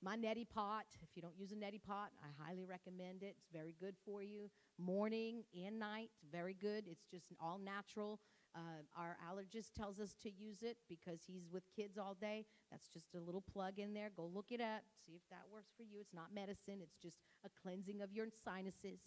My 0.00 0.16
neti 0.16 0.48
pot, 0.48 0.84
if 1.02 1.08
you 1.16 1.22
don't 1.22 1.36
use 1.36 1.50
a 1.50 1.56
neti 1.56 1.82
pot, 1.82 2.10
I 2.22 2.28
highly 2.40 2.64
recommend 2.64 3.24
it. 3.24 3.34
It's 3.36 3.48
very 3.52 3.74
good 3.80 3.96
for 4.04 4.22
you. 4.22 4.48
Morning 4.78 5.42
and 5.66 5.80
night, 5.80 6.10
very 6.30 6.54
good. 6.54 6.84
It's 6.86 7.04
just 7.10 7.26
all 7.40 7.58
natural. 7.58 8.20
Uh, 8.58 8.82
our 8.98 9.16
allergist 9.30 9.74
tells 9.76 10.00
us 10.00 10.16
to 10.20 10.30
use 10.30 10.62
it 10.62 10.78
because 10.88 11.20
he's 11.24 11.48
with 11.52 11.62
kids 11.76 11.96
all 11.96 12.16
day. 12.20 12.44
That's 12.72 12.88
just 12.88 13.14
a 13.14 13.20
little 13.20 13.44
plug 13.52 13.78
in 13.78 13.94
there. 13.94 14.10
Go 14.16 14.28
look 14.34 14.46
it 14.50 14.60
up, 14.60 14.82
see 15.06 15.12
if 15.12 15.22
that 15.30 15.44
works 15.52 15.70
for 15.76 15.84
you. 15.84 16.00
It's 16.00 16.12
not 16.12 16.34
medicine, 16.34 16.80
it's 16.82 16.96
just 17.00 17.18
a 17.44 17.48
cleansing 17.62 18.02
of 18.02 18.12
your 18.12 18.26
sinuses. 18.44 18.98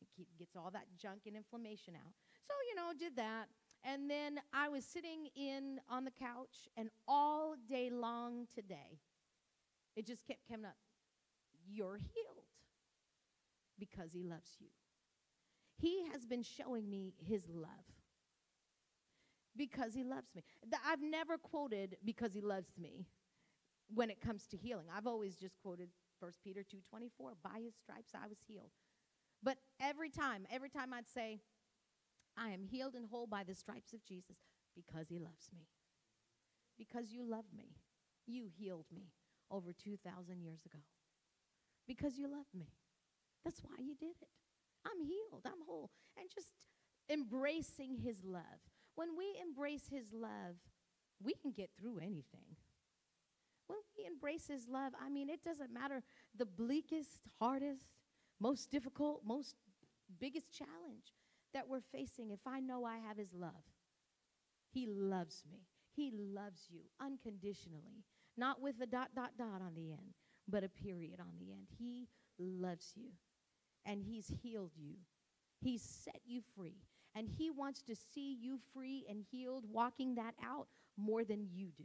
It 0.00 0.28
gets 0.38 0.54
all 0.54 0.70
that 0.72 0.86
junk 0.96 1.22
and 1.26 1.36
inflammation 1.36 1.94
out. 1.94 2.14
So, 2.46 2.54
you 2.68 2.76
know, 2.76 2.92
did 2.96 3.16
that. 3.16 3.48
And 3.82 4.08
then 4.08 4.40
I 4.52 4.68
was 4.68 4.84
sitting 4.84 5.28
in 5.34 5.80
on 5.88 6.04
the 6.04 6.10
couch, 6.10 6.68
and 6.76 6.90
all 7.08 7.54
day 7.68 7.90
long 7.90 8.46
today, 8.54 9.00
it 9.96 10.06
just 10.06 10.26
kept 10.26 10.40
coming 10.48 10.66
up. 10.66 10.76
You're 11.66 11.96
healed 11.96 12.46
because 13.78 14.12
he 14.12 14.22
loves 14.22 14.50
you. 14.60 14.68
He 15.78 16.06
has 16.12 16.26
been 16.26 16.42
showing 16.42 16.88
me 16.88 17.14
his 17.18 17.48
love 17.48 17.99
because 19.60 19.92
he 19.92 20.02
loves 20.02 20.34
me. 20.34 20.42
I've 20.86 21.02
never 21.02 21.36
quoted 21.36 21.98
because 22.02 22.32
he 22.32 22.40
loves 22.40 22.78
me 22.78 23.04
when 23.92 24.08
it 24.08 24.18
comes 24.18 24.46
to 24.46 24.56
healing. 24.56 24.86
I've 24.96 25.06
always 25.06 25.36
just 25.36 25.58
quoted 25.58 25.90
1 26.18 26.32
Peter 26.42 26.62
2:24, 26.62 27.34
by 27.42 27.60
his 27.60 27.74
stripes 27.74 28.12
I 28.14 28.26
was 28.26 28.38
healed. 28.48 28.70
But 29.42 29.58
every 29.78 30.08
time, 30.08 30.46
every 30.50 30.70
time 30.70 30.94
I'd 30.94 31.06
say, 31.06 31.42
I 32.38 32.48
am 32.50 32.64
healed 32.64 32.94
and 32.94 33.06
whole 33.06 33.26
by 33.26 33.44
the 33.44 33.54
stripes 33.54 33.92
of 33.92 34.02
Jesus 34.02 34.38
because 34.74 35.08
he 35.10 35.18
loves 35.18 35.50
me. 35.52 35.68
Because 36.78 37.12
you 37.12 37.22
love 37.22 37.52
me. 37.54 37.76
You 38.26 38.48
healed 38.48 38.86
me 38.90 39.12
over 39.50 39.74
2,000 39.74 40.40
years 40.40 40.64
ago. 40.64 40.78
Because 41.86 42.16
you 42.16 42.28
love 42.28 42.46
me. 42.54 42.72
That's 43.44 43.60
why 43.60 43.76
you 43.78 43.94
did 43.94 44.16
it. 44.22 44.28
I'm 44.86 45.02
healed. 45.02 45.42
I'm 45.44 45.66
whole. 45.66 45.90
And 46.16 46.30
just 46.30 46.54
embracing 47.10 47.96
his 47.96 48.24
love. 48.24 48.69
When 49.00 49.16
we 49.16 49.34
embrace 49.40 49.88
his 49.90 50.12
love, 50.12 50.56
we 51.24 51.32
can 51.32 51.52
get 51.52 51.70
through 51.80 52.00
anything. 52.00 52.44
When 53.66 53.78
we 53.96 54.04
embrace 54.04 54.46
his 54.46 54.68
love, 54.68 54.92
I 55.02 55.08
mean, 55.08 55.30
it 55.30 55.42
doesn't 55.42 55.72
matter 55.72 56.02
the 56.36 56.44
bleakest, 56.44 57.22
hardest, 57.38 57.86
most 58.38 58.70
difficult, 58.70 59.22
most 59.24 59.54
biggest 60.20 60.52
challenge 60.52 61.14
that 61.54 61.66
we're 61.66 61.80
facing, 61.80 62.30
if 62.30 62.40
I 62.46 62.60
know 62.60 62.84
I 62.84 62.98
have 62.98 63.16
His 63.16 63.32
love, 63.32 63.64
He 64.70 64.86
loves 64.86 65.44
me. 65.50 65.60
He 65.96 66.12
loves 66.12 66.66
you 66.68 66.80
unconditionally, 67.00 68.04
not 68.36 68.60
with 68.60 68.74
a 68.82 68.86
dot, 68.86 69.08
dot, 69.16 69.30
dot 69.38 69.62
on 69.62 69.72
the 69.74 69.92
end, 69.92 70.12
but 70.46 70.62
a 70.62 70.68
period 70.68 71.20
on 71.20 71.38
the 71.38 71.52
end. 71.52 71.68
He 71.78 72.08
loves 72.38 72.92
you, 72.94 73.12
and 73.86 74.02
He's 74.02 74.30
healed 74.42 74.72
you. 74.76 74.96
He's 75.58 75.82
set 75.82 76.20
you 76.26 76.42
free, 76.54 76.76
and 77.14 77.28
He 77.28 77.50
wants 77.50 77.82
to 77.82 77.94
see 77.94 78.36
you 78.40 78.58
free 78.72 79.04
and 79.08 79.22
healed, 79.30 79.64
walking 79.70 80.14
that 80.16 80.34
out 80.44 80.68
more 80.96 81.24
than 81.24 81.46
you 81.52 81.68
do, 81.76 81.84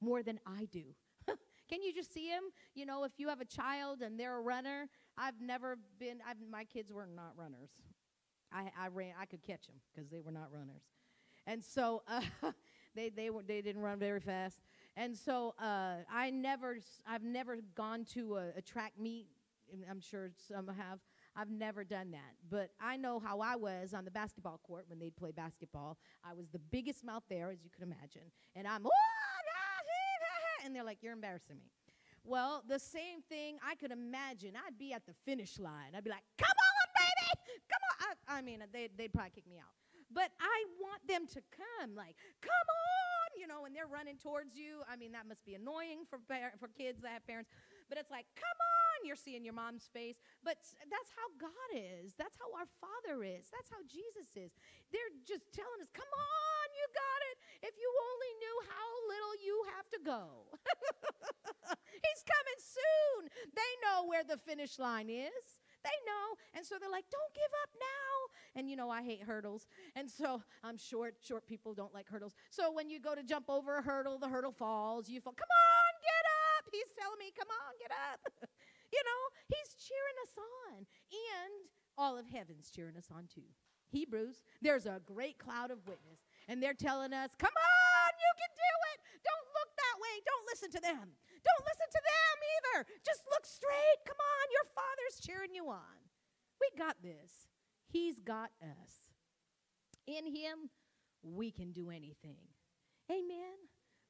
more 0.00 0.22
than 0.22 0.38
I 0.46 0.66
do. 0.70 0.84
Can 1.68 1.82
you 1.82 1.92
just 1.92 2.12
see 2.12 2.28
him? 2.28 2.42
You 2.74 2.86
know, 2.86 3.04
if 3.04 3.12
you 3.16 3.28
have 3.28 3.40
a 3.40 3.44
child 3.44 4.00
and 4.02 4.18
they're 4.18 4.36
a 4.36 4.40
runner, 4.40 4.88
I've 5.18 5.40
never 5.40 5.76
been, 5.98 6.18
I've, 6.28 6.36
my 6.50 6.64
kids 6.64 6.92
were 6.92 7.06
not 7.06 7.32
runners. 7.36 7.70
I, 8.52 8.70
I 8.78 8.88
ran. 8.88 9.12
I 9.20 9.24
could 9.26 9.42
catch 9.42 9.66
them 9.66 9.76
because 9.94 10.08
they 10.10 10.20
were 10.20 10.30
not 10.30 10.52
runners, 10.52 10.82
and 11.46 11.62
so 11.64 12.02
uh, 12.08 12.20
they 12.94 13.08
they 13.08 13.30
were 13.30 13.42
they 13.42 13.60
didn't 13.60 13.82
run 13.82 13.98
very 13.98 14.20
fast. 14.20 14.60
And 14.96 15.16
so 15.16 15.54
uh, 15.60 15.96
I 16.10 16.30
never 16.30 16.78
I've 17.06 17.24
never 17.24 17.58
gone 17.74 18.04
to 18.14 18.36
a, 18.36 18.48
a 18.58 18.62
track 18.62 18.92
meet. 18.98 19.26
I'm 19.90 20.00
sure 20.00 20.30
some 20.48 20.68
have. 20.68 21.00
I've 21.36 21.50
never 21.50 21.84
done 21.84 22.10
that. 22.12 22.34
But 22.50 22.70
I 22.80 22.96
know 22.96 23.18
how 23.20 23.40
I 23.40 23.56
was 23.56 23.92
on 23.94 24.04
the 24.04 24.10
basketball 24.10 24.60
court 24.66 24.86
when 24.88 24.98
they'd 24.98 25.16
play 25.16 25.32
basketball. 25.32 25.98
I 26.24 26.32
was 26.32 26.48
the 26.48 26.58
biggest 26.58 27.04
mouth 27.04 27.24
there, 27.28 27.50
as 27.50 27.62
you 27.62 27.70
can 27.70 27.82
imagine. 27.82 28.32
And 28.54 28.66
I'm, 28.66 28.86
"Oh, 28.86 28.90
and 30.66 30.74
they're 30.74 30.84
like, 30.84 30.98
You're 31.00 31.14
embarrassing 31.14 31.56
me. 31.56 31.70
Well, 32.24 32.62
the 32.66 32.78
same 32.78 33.22
thing 33.28 33.56
I 33.64 33.76
could 33.76 33.92
imagine. 33.92 34.54
I'd 34.66 34.76
be 34.76 34.92
at 34.92 35.06
the 35.06 35.14
finish 35.24 35.58
line. 35.58 35.94
I'd 35.96 36.04
be 36.04 36.10
like, 36.10 36.26
Come 36.36 36.50
on, 36.50 36.86
baby! 36.98 37.60
Come 37.70 37.82
on. 37.86 37.96
I, 38.28 38.38
I 38.38 38.42
mean, 38.42 38.62
they'd, 38.72 38.90
they'd 38.98 39.12
probably 39.12 39.30
kick 39.30 39.46
me 39.48 39.56
out. 39.58 39.72
But 40.12 40.30
I 40.40 40.64
want 40.78 41.06
them 41.08 41.26
to 41.34 41.40
come, 41.50 41.94
like, 41.94 42.14
come 42.40 42.68
on, 42.70 43.40
you 43.40 43.46
know, 43.46 43.64
and 43.66 43.74
they're 43.74 43.90
running 43.90 44.18
towards 44.18 44.54
you. 44.54 44.82
I 44.90 44.96
mean, 44.96 45.12
that 45.12 45.26
must 45.26 45.44
be 45.44 45.54
annoying 45.54 46.06
for, 46.08 46.18
for 46.60 46.68
kids 46.68 47.02
that 47.02 47.10
have 47.10 47.26
parents. 47.26 47.50
But 47.88 47.98
it's 47.98 48.10
like, 48.10 48.26
come 48.38 48.58
on, 48.58 48.75
you're 49.04 49.18
seeing 49.18 49.44
your 49.44 49.56
mom's 49.56 49.90
face. 49.92 50.22
But 50.44 50.62
that's 50.88 51.10
how 51.12 51.28
God 51.36 51.70
is. 51.74 52.14
That's 52.14 52.36
how 52.38 52.48
our 52.56 52.68
Father 52.80 53.24
is. 53.24 53.50
That's 53.50 53.68
how 53.68 53.82
Jesus 53.84 54.30
is. 54.36 54.54
They're 54.94 55.14
just 55.26 55.52
telling 55.52 55.80
us, 55.82 55.90
come 55.92 56.08
on, 56.08 56.66
you 56.72 56.86
got 56.94 57.20
it. 57.32 57.36
If 57.68 57.74
you 57.76 57.88
only 57.88 58.32
knew 58.40 58.56
how 58.70 58.88
little 59.10 59.34
you 59.42 59.56
have 59.76 59.88
to 59.92 60.00
go. 60.04 60.22
He's 62.06 62.22
coming 62.22 62.60
soon. 62.60 63.20
They 63.52 63.72
know 63.82 64.06
where 64.06 64.24
the 64.24 64.38
finish 64.38 64.78
line 64.78 65.10
is. 65.10 65.58
They 65.82 65.96
know. 66.02 66.26
And 66.54 66.66
so 66.66 66.76
they're 66.80 66.90
like, 66.90 67.06
don't 67.10 67.32
give 67.34 67.52
up 67.62 67.70
now. 67.78 68.58
And 68.58 68.68
you 68.68 68.76
know, 68.76 68.90
I 68.90 69.02
hate 69.02 69.22
hurdles. 69.22 69.68
And 69.94 70.10
so 70.10 70.42
I'm 70.64 70.76
short. 70.76 71.14
Short 71.22 71.46
people 71.46 71.74
don't 71.74 71.94
like 71.94 72.08
hurdles. 72.08 72.34
So 72.50 72.72
when 72.72 72.90
you 72.90 72.98
go 72.98 73.14
to 73.14 73.22
jump 73.22 73.46
over 73.48 73.78
a 73.78 73.82
hurdle, 73.82 74.18
the 74.18 74.28
hurdle 74.28 74.52
falls. 74.52 75.08
You 75.08 75.20
fall, 75.20 75.34
come 75.34 75.46
on, 75.46 75.92
get 76.02 76.24
up. 76.58 76.64
He's 76.72 76.90
telling 76.98 77.18
me, 77.18 77.32
come 77.36 77.48
on, 77.48 77.72
get 77.78 77.92
up. 77.92 78.50
you 78.96 79.02
know, 79.04 79.22
he's 79.52 79.76
cheering 79.76 80.18
us 80.24 80.34
on. 80.40 80.88
And 81.12 81.52
all 82.00 82.16
of 82.16 82.24
heaven's 82.32 82.72
cheering 82.72 82.96
us 82.96 83.12
on 83.12 83.28
too. 83.28 83.44
Hebrews, 83.92 84.42
there's 84.64 84.86
a 84.88 85.04
great 85.04 85.38
cloud 85.38 85.70
of 85.70 85.84
witness. 85.86 86.24
And 86.48 86.62
they're 86.62 86.76
telling 86.76 87.12
us, 87.12 87.36
come 87.36 87.52
on, 87.52 88.10
you 88.16 88.32
can 88.40 88.52
do 88.56 88.74
it. 88.96 88.98
Don't 89.20 89.48
look 89.52 89.70
that 89.76 89.96
way. 90.00 90.14
Don't 90.24 90.46
listen 90.48 90.70
to 90.72 90.80
them. 90.80 91.06
Don't 91.44 91.64
listen 91.68 91.88
to 91.92 92.02
them 92.02 92.36
either. 92.56 92.76
Just 93.04 93.22
look 93.30 93.44
straight. 93.44 94.00
Come 94.08 94.18
on, 94.18 94.44
your 94.50 94.66
father's 94.72 95.20
cheering 95.20 95.54
you 95.54 95.68
on. 95.68 96.00
We 96.60 96.72
got 96.76 96.96
this. 97.02 97.52
He's 97.88 98.18
got 98.18 98.50
us. 98.62 99.12
In 100.06 100.26
him, 100.26 100.70
we 101.22 101.50
can 101.50 101.72
do 101.72 101.90
anything. 101.90 102.48
Amen. 103.10 103.58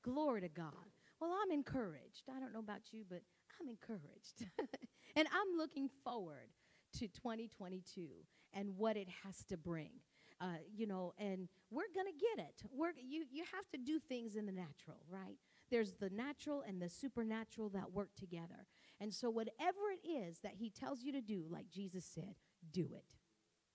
Glory 0.03 0.41
to 0.43 0.49
God. 0.49 0.73
Well, 1.21 1.35
I'm 1.43 1.51
encouraged. 1.51 2.29
I 2.35 2.41
don't 2.41 2.53
know 2.53 2.61
about 2.61 2.93
you, 2.93 3.05
but 3.09 3.23
I'm 3.61 3.69
encouraged. 3.69 4.47
and 5.17 5.29
I'm 5.29 5.59
looking 5.59 5.89
forward 6.05 6.51
to 6.99 7.09
2022 7.09 8.09
and 8.53 8.77
what 8.77 8.97
it 8.97 9.09
has 9.25 9.45
to 9.49 9.57
bring. 9.57 9.91
Uh, 10.39 10.59
you 10.75 10.87
know, 10.87 11.15
and 11.19 11.49
we're 11.71 11.91
going 11.95 12.07
to 12.07 12.13
get 12.13 12.47
it. 12.47 12.63
We're, 12.71 12.93
you, 12.97 13.25
you 13.31 13.45
have 13.55 13.71
to 13.73 13.79
do 13.79 13.99
things 13.99 14.37
in 14.37 14.45
the 14.45 14.53
natural, 14.53 14.99
right? 15.09 15.39
There's 15.71 15.95
the 15.95 16.11
natural 16.11 16.63
and 16.67 16.81
the 16.81 16.91
supernatural 16.91 17.71
that 17.71 17.93
work 17.93 18.11
together. 18.19 18.67
And 19.01 19.15
so, 19.15 19.31
whatever 19.31 19.79
it 19.91 20.07
is 20.07 20.41
that 20.41 20.53
he 20.57 20.69
tells 20.69 21.03
you 21.03 21.11
to 21.13 21.23
do, 21.23 21.45
like 21.49 21.71
Jesus 21.71 22.05
said, 22.05 22.35
do 22.71 22.91
it. 22.95 23.15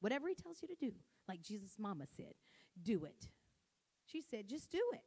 Whatever 0.02 0.28
he 0.28 0.36
tells 0.36 0.62
you 0.62 0.68
to 0.68 0.76
do, 0.80 0.94
like 1.28 1.42
Jesus' 1.42 1.78
mama 1.80 2.06
said, 2.16 2.34
do 2.84 3.06
it. 3.06 3.28
She 4.06 4.22
said, 4.22 4.48
just 4.48 4.72
do 4.72 4.84
it. 4.94 5.02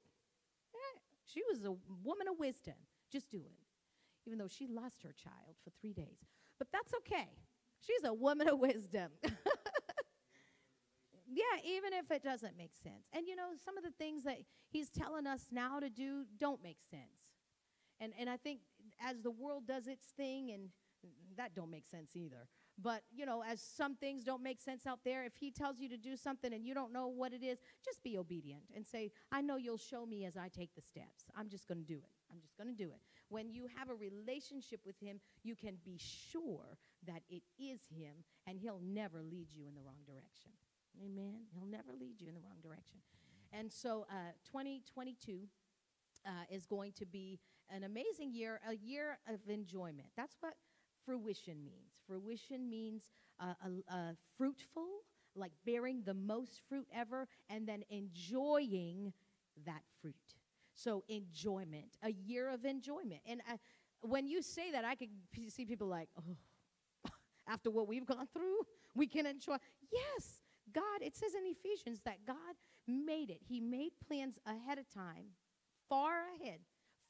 She 1.27 1.43
was 1.49 1.65
a 1.65 1.75
woman 2.03 2.29
of 2.29 2.39
wisdom. 2.39 2.75
Just 3.11 3.31
do 3.31 3.39
it. 3.39 3.64
Even 4.27 4.39
though 4.39 4.49
she 4.49 4.67
lost 4.67 5.03
her 5.03 5.13
child 5.13 5.57
for 5.63 5.71
three 5.81 5.93
days. 5.93 6.29
But 6.59 6.69
that's 6.73 6.95
okay. 6.95 7.29
She's 7.81 8.05
a 8.05 8.15
woman 8.15 8.49
of 8.49 8.59
wisdom. 8.59 9.11
yeah, 11.27 11.43
even 11.65 11.93
if 11.93 12.11
it 12.11 12.23
doesn't 12.23 12.57
make 12.57 12.73
sense. 12.83 13.07
And 13.13 13.27
you 13.27 13.37
know, 13.37 13.51
some 13.65 13.77
of 13.77 13.85
the 13.85 13.91
things 13.91 14.25
that 14.25 14.39
he's 14.71 14.91
telling 14.91 15.27
us 15.27 15.47
now 15.51 15.81
to 15.81 15.91
do 15.91 16.25
don't 16.39 16.63
make 16.63 16.79
sense. 16.91 17.03
And 18.01 18.13
and 18.19 18.31
I 18.31 18.37
think 18.37 18.61
as 19.05 19.21
the 19.23 19.31
world 19.31 19.67
does 19.67 19.87
its 19.87 20.07
thing 20.17 20.51
and 20.53 20.71
that 21.37 21.55
don't 21.55 21.71
make 21.71 21.87
sense 21.87 22.17
either. 22.17 22.49
But 22.81 23.03
you 23.15 23.27
know, 23.27 23.43
as 23.43 23.61
some 23.61 23.95
things 23.97 24.25
don't 24.25 24.43
make 24.43 24.61
sense 24.61 24.87
out 24.87 25.01
there, 25.05 25.25
if 25.25 25.37
he 25.37 25.51
tells 25.51 25.79
you 25.79 25.89
to 25.91 25.97
do 25.97 26.17
something 26.17 26.53
and 26.53 26.67
you 26.67 26.75
don't 26.75 26.93
know 26.93 27.09
what 27.09 27.33
it 27.33 27.43
is, 27.43 27.59
just 27.85 28.03
be 28.03 28.19
obedient 28.19 28.63
and 28.75 28.87
say, 28.87 29.13
"I 29.31 29.43
know 29.43 29.57
you'll 29.57 29.79
show 29.79 30.07
me 30.07 30.25
as 30.25 30.37
I 30.37 30.49
take 30.49 30.75
the 30.75 30.83
steps. 30.83 31.31
I'm 31.37 31.49
just 31.49 31.69
going 31.69 31.79
to 31.79 31.87
do 31.87 31.99
it. 31.99 32.11
I'm 32.33 32.41
just 32.41 32.57
going 32.57 32.69
to 32.69 32.75
do 32.75 32.91
it." 32.91 33.01
When 33.29 33.51
you 33.51 33.67
have 33.77 33.91
a 33.91 33.95
relationship 33.95 34.81
with 34.85 34.99
him, 35.01 35.21
you 35.43 35.55
can 35.55 35.77
be 35.85 35.99
sure 35.99 36.79
that 37.07 37.23
it 37.29 37.43
is 37.59 37.81
him 37.97 38.25
and 38.47 38.59
he'll 38.59 38.81
never 38.83 39.23
lead 39.23 39.49
you 39.53 39.67
in 39.67 39.75
the 39.75 39.83
wrong 39.83 40.03
direction. 40.07 40.51
Amen. 41.03 41.47
He'll 41.53 41.67
never 41.67 41.93
lead 41.99 42.21
you 42.21 42.29
in 42.29 42.35
the 42.35 42.41
wrong 42.41 42.61
direction. 42.63 43.01
And 43.53 43.73
so, 43.73 44.07
uh, 44.11 44.33
2022 44.51 45.41
uh, 46.27 46.31
is 46.51 46.67
going 46.67 46.93
to 46.93 47.07
be 47.07 47.39
an 47.71 47.85
amazing 47.85 48.33
year, 48.33 48.61
a 48.69 48.75
year 48.75 49.19
of 49.29 49.41
enjoyment. 49.49 50.09
That's 50.17 50.37
what 50.41 50.55
fruition 51.05 51.65
means. 51.65 51.93
Fruition 52.07 52.69
means 52.69 53.11
uh, 53.41 53.55
a, 53.65 53.95
a 53.95 54.17
fruitful, 54.37 54.89
like 55.35 55.53
bearing 55.65 56.03
the 56.05 56.15
most 56.15 56.61
fruit 56.69 56.87
ever, 56.95 57.29
and 57.49 57.67
then 57.67 57.83
enjoying 57.91 59.13
that 59.67 59.83
fruit. 60.01 60.15
So, 60.75 61.05
enjoyment, 61.09 61.97
a 62.03 62.11
year 62.11 62.51
of 62.51 62.65
enjoyment. 62.65 63.21
And 63.27 63.41
uh, 63.51 63.57
when 64.01 64.27
you 64.27 64.43
say 64.43 64.73
that, 64.73 64.85
I 64.85 64.95
could 64.95 65.09
p- 65.33 65.51
see 65.51 65.65
people 65.65 65.87
like, 65.87 66.09
oh, 66.19 67.11
after 67.49 67.71
what 67.71 67.89
we've 67.89 68.07
gone 68.07 68.27
through, 68.33 68.59
we 68.95 69.07
can 69.07 69.27
enjoy. 69.27 69.57
Yes, 69.93 70.41
God, 70.73 71.01
it 71.01 71.17
says 71.17 71.33
in 71.35 71.45
Ephesians 71.47 72.01
that 72.05 72.27
God 72.27 72.37
made 72.87 73.31
it. 73.31 73.41
He 73.47 73.61
made 73.61 73.93
plans 74.07 74.39
ahead 74.47 74.79
of 74.79 74.89
time, 74.91 75.27
far 75.89 76.23
ahead, 76.41 76.61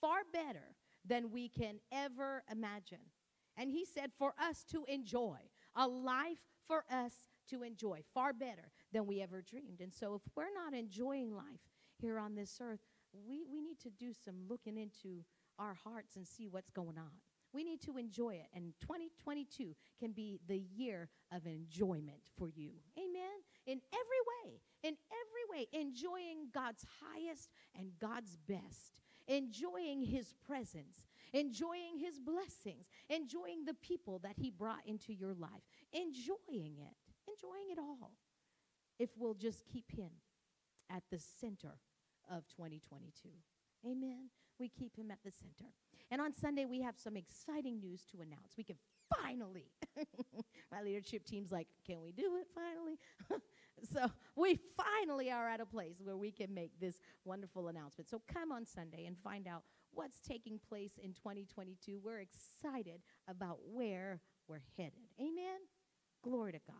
far 0.01 0.19
better 0.33 0.75
than 1.05 1.31
we 1.31 1.49
can 1.49 1.79
ever 1.93 2.43
imagine. 2.51 3.11
And 3.57 3.71
He 3.71 3.85
said 3.85 4.11
for 4.19 4.35
us 4.39 4.65
to 4.73 4.85
enjoy, 4.89 5.39
a 5.77 5.87
life 5.89 6.39
for 6.67 6.85
us 6.91 7.13
to 7.51 7.63
enjoy, 7.63 8.01
far 8.15 8.33
better 8.33 8.71
than 8.93 9.07
we 9.07 9.21
ever 9.21 9.43
dreamed. 9.43 9.81
And 9.81 9.93
so 9.93 10.15
if 10.15 10.23
we're 10.35 10.55
not 10.55 10.75
enjoying 10.79 11.35
life 11.35 11.61
here 11.99 12.19
on 12.19 12.35
this 12.35 12.59
earth, 12.63 12.81
we, 13.27 13.45
we 13.51 13.61
need 13.61 13.81
to 13.81 13.91
do 13.91 14.13
some 14.25 14.35
looking 14.49 14.77
into 14.77 15.25
our 15.59 15.75
hearts 15.75 16.17
and 16.17 16.27
see 16.27 16.49
what's 16.49 16.71
going 16.71 16.99
on. 16.99 17.13
We 17.53 17.63
need 17.63 17.81
to 17.83 17.97
enjoy 17.97 18.35
it. 18.35 18.49
And 18.55 18.75
2022 18.81 19.77
can 20.01 20.11
be 20.11 20.41
the 20.49 20.59
year 20.59 21.09
of 21.33 21.47
enjoyment 21.47 22.19
for 22.37 22.49
you. 22.49 22.71
Amen. 22.99 23.39
In 23.67 23.81
every 23.93 24.23
way, 24.45 24.61
in 24.83 24.97
every 25.13 25.45
way, 25.61 25.69
enjoying 25.73 26.49
God's 26.53 26.85
highest 27.01 27.51
and 27.79 27.93
God's 28.01 28.37
best, 28.49 29.01
enjoying 29.29 30.03
His 30.03 30.35
presence, 30.45 31.07
enjoying 31.33 31.97
His 31.97 32.19
blessings, 32.19 32.87
enjoying 33.09 33.65
the 33.65 33.75
people 33.75 34.19
that 34.25 34.35
He 34.37 34.51
brought 34.51 34.85
into 34.85 35.13
your 35.15 35.35
life, 35.35 35.63
enjoying 35.93 36.77
it, 36.79 36.97
enjoying 37.29 37.71
it 37.71 37.79
all. 37.79 38.11
If 38.99 39.11
we'll 39.17 39.35
just 39.35 39.65
keep 39.73 39.93
Him 39.93 40.11
at 40.91 41.05
the 41.11 41.19
center 41.19 41.79
of 42.31 42.47
2022. 42.49 43.29
Amen. 43.87 44.31
We 44.59 44.69
keep 44.69 44.97
him 44.97 45.11
at 45.11 45.19
the 45.25 45.31
center. 45.31 45.71
And 46.11 46.21
on 46.21 46.33
Sunday, 46.33 46.65
we 46.65 46.81
have 46.81 46.95
some 46.97 47.17
exciting 47.17 47.81
news 47.81 48.03
to 48.13 48.21
announce. 48.21 48.55
We 48.57 48.65
can 48.65 48.77
finally, 49.21 49.73
my 50.73 50.83
leadership 50.83 51.25
team's 51.25 51.51
like, 51.51 51.67
can 51.87 52.01
we 52.03 52.13
do 52.13 52.37
it 52.37 52.47
finally? 52.55 52.99
so 53.93 54.11
we 54.37 54.59
finally 54.77 55.31
are 55.31 55.49
at 55.49 55.61
a 55.61 55.67
place 55.67 55.97
where 56.03 56.17
we 56.17 56.31
can 56.31 56.55
make 56.55 56.79
this 56.81 56.97
wonderful 57.25 57.69
announcement. 57.69 58.09
So 58.09 58.21
come 58.33 58.53
on 58.53 58.65
Sunday 58.65 59.07
and 59.07 59.17
find 59.19 59.49
out 59.49 59.63
what's 59.93 60.21
taking 60.21 60.59
place 60.69 60.93
in 61.03 61.13
2022. 61.15 62.01
We're 62.03 62.21
excited 62.21 63.01
about 63.29 63.59
where 63.73 64.21
we're 64.49 64.63
headed. 64.77 65.09
Amen. 65.19 65.61
Glory 66.23 66.53
to 66.53 66.61
God. 66.67 66.77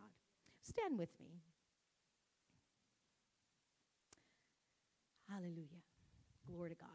Stand 0.63 0.97
with 0.97 1.09
me. 1.19 1.41
Hallelujah. 5.29 5.81
Glory 6.51 6.69
to 6.69 6.75
God. 6.75 6.89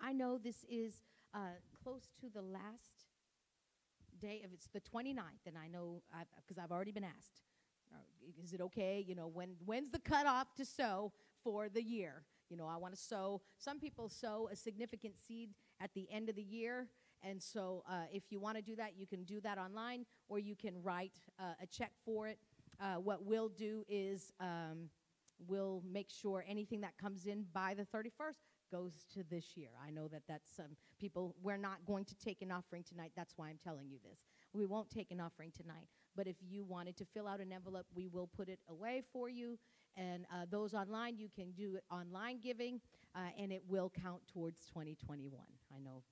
I 0.00 0.12
know 0.12 0.38
this 0.38 0.64
is 0.68 1.02
uh, 1.32 1.56
close 1.82 2.10
to 2.20 2.28
the 2.28 2.42
last 2.42 3.06
day 4.20 4.42
of 4.44 4.52
it's 4.52 4.68
the 4.68 4.80
29th, 4.80 5.46
and 5.46 5.56
I 5.56 5.68
know 5.68 6.02
because 6.36 6.62
I've, 6.62 6.70
already 6.70 6.92
been 6.92 7.04
asked, 7.04 7.42
uh, 7.92 7.98
is 8.42 8.52
it 8.52 8.60
okay? 8.60 9.04
You 9.06 9.14
know, 9.14 9.26
when 9.26 9.50
when's 9.64 9.90
the 9.90 9.98
cutoff 9.98 10.54
to 10.56 10.64
sow 10.64 11.12
for 11.42 11.68
the 11.68 11.82
year? 11.82 12.24
You 12.50 12.56
know, 12.56 12.66
I 12.66 12.76
want 12.76 12.94
to 12.94 13.00
sow. 13.00 13.40
Some 13.58 13.80
people 13.80 14.08
sow 14.08 14.48
a 14.52 14.56
significant 14.56 15.14
seed 15.18 15.50
at 15.80 15.90
the 15.94 16.06
end 16.10 16.28
of 16.28 16.36
the 16.36 16.42
year, 16.42 16.88
and 17.22 17.42
so 17.42 17.84
uh, 17.88 18.04
if 18.12 18.24
you 18.30 18.38
want 18.38 18.56
to 18.56 18.62
do 18.62 18.76
that, 18.76 18.92
you 18.98 19.06
can 19.06 19.24
do 19.24 19.40
that 19.40 19.56
online, 19.56 20.04
or 20.28 20.38
you 20.38 20.54
can 20.54 20.82
write 20.82 21.20
uh, 21.40 21.54
a 21.62 21.66
check 21.66 21.92
for 22.04 22.28
it. 22.28 22.38
Uh, 22.80 22.96
what 22.96 23.24
we'll 23.24 23.48
do 23.48 23.84
is 23.88 24.32
um, 24.40 24.90
we'll 25.48 25.82
make 25.90 26.10
sure 26.10 26.44
anything 26.46 26.80
that 26.82 26.96
comes 26.98 27.26
in 27.26 27.46
by 27.52 27.74
the 27.74 27.84
31st 27.84 28.53
goes 28.74 29.06
to 29.14 29.22
this 29.30 29.56
year. 29.56 29.68
I 29.86 29.90
know 29.90 30.08
that 30.08 30.22
that's 30.28 30.50
some 30.56 30.76
people, 30.98 31.36
we're 31.42 31.56
not 31.56 31.78
going 31.86 32.04
to 32.06 32.16
take 32.16 32.42
an 32.42 32.50
offering 32.50 32.82
tonight. 32.82 33.12
That's 33.16 33.34
why 33.36 33.48
I'm 33.48 33.58
telling 33.62 33.88
you 33.88 33.98
this. 34.02 34.18
We 34.52 34.66
won't 34.66 34.90
take 34.90 35.12
an 35.12 35.20
offering 35.20 35.52
tonight. 35.56 35.86
But 36.16 36.26
if 36.26 36.36
you 36.40 36.64
wanted 36.64 36.96
to 36.96 37.04
fill 37.04 37.28
out 37.28 37.40
an 37.40 37.52
envelope, 37.52 37.86
we 37.94 38.08
will 38.08 38.28
put 38.36 38.48
it 38.48 38.58
away 38.68 39.02
for 39.12 39.28
you. 39.28 39.58
And 39.96 40.26
uh, 40.32 40.46
those 40.50 40.74
online, 40.74 41.18
you 41.18 41.28
can 41.32 41.52
do 41.52 41.78
online 41.90 42.40
giving, 42.40 42.80
uh, 43.14 43.28
and 43.38 43.52
it 43.52 43.62
will 43.68 43.92
count 44.02 44.22
towards 44.32 44.66
2021. 44.66 45.40
I 45.72 45.78
know 45.78 46.02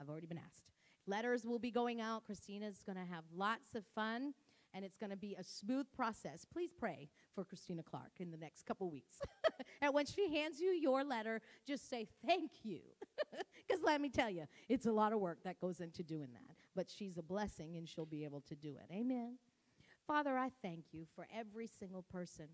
I've 0.00 0.08
already 0.08 0.28
been 0.28 0.38
asked. 0.38 0.70
Letters 1.06 1.44
will 1.44 1.58
be 1.58 1.72
going 1.72 2.00
out. 2.00 2.24
Christina's 2.24 2.82
going 2.86 2.98
to 2.98 3.12
have 3.12 3.24
lots 3.34 3.74
of 3.74 3.84
fun, 3.92 4.34
and 4.72 4.84
it's 4.84 4.96
going 4.96 5.10
to 5.10 5.16
be 5.16 5.34
a 5.38 5.42
smooth 5.42 5.86
process. 5.94 6.44
Please 6.44 6.70
pray 6.78 7.08
for 7.34 7.44
Christina 7.44 7.82
Clark 7.82 8.12
in 8.18 8.30
the 8.30 8.36
next 8.36 8.64
couple 8.64 8.90
weeks. 8.90 9.18
and 9.82 9.92
when 9.92 10.06
she 10.06 10.34
hands 10.34 10.60
you 10.60 10.68
your 10.68 11.04
letter, 11.04 11.40
just 11.66 11.88
say 11.88 12.06
thank 12.26 12.50
you. 12.62 12.80
Because 13.66 13.82
let 13.82 14.02
me 14.02 14.10
tell 14.10 14.28
you, 14.28 14.44
it's 14.68 14.84
a 14.84 14.92
lot 14.92 15.14
of 15.14 15.20
work 15.20 15.38
that 15.44 15.58
goes 15.58 15.80
into 15.80 16.02
doing 16.02 16.28
that. 16.32 16.54
But 16.76 16.90
she's 16.94 17.16
a 17.16 17.22
blessing, 17.22 17.76
and 17.76 17.88
she'll 17.88 18.04
be 18.04 18.24
able 18.24 18.42
to 18.42 18.54
do 18.54 18.74
it. 18.76 18.94
Amen. 18.94 19.38
Father, 20.06 20.36
I 20.36 20.50
thank 20.60 20.84
you 20.92 21.06
for 21.14 21.26
every 21.34 21.66
single 21.66 22.02
person 22.02 22.46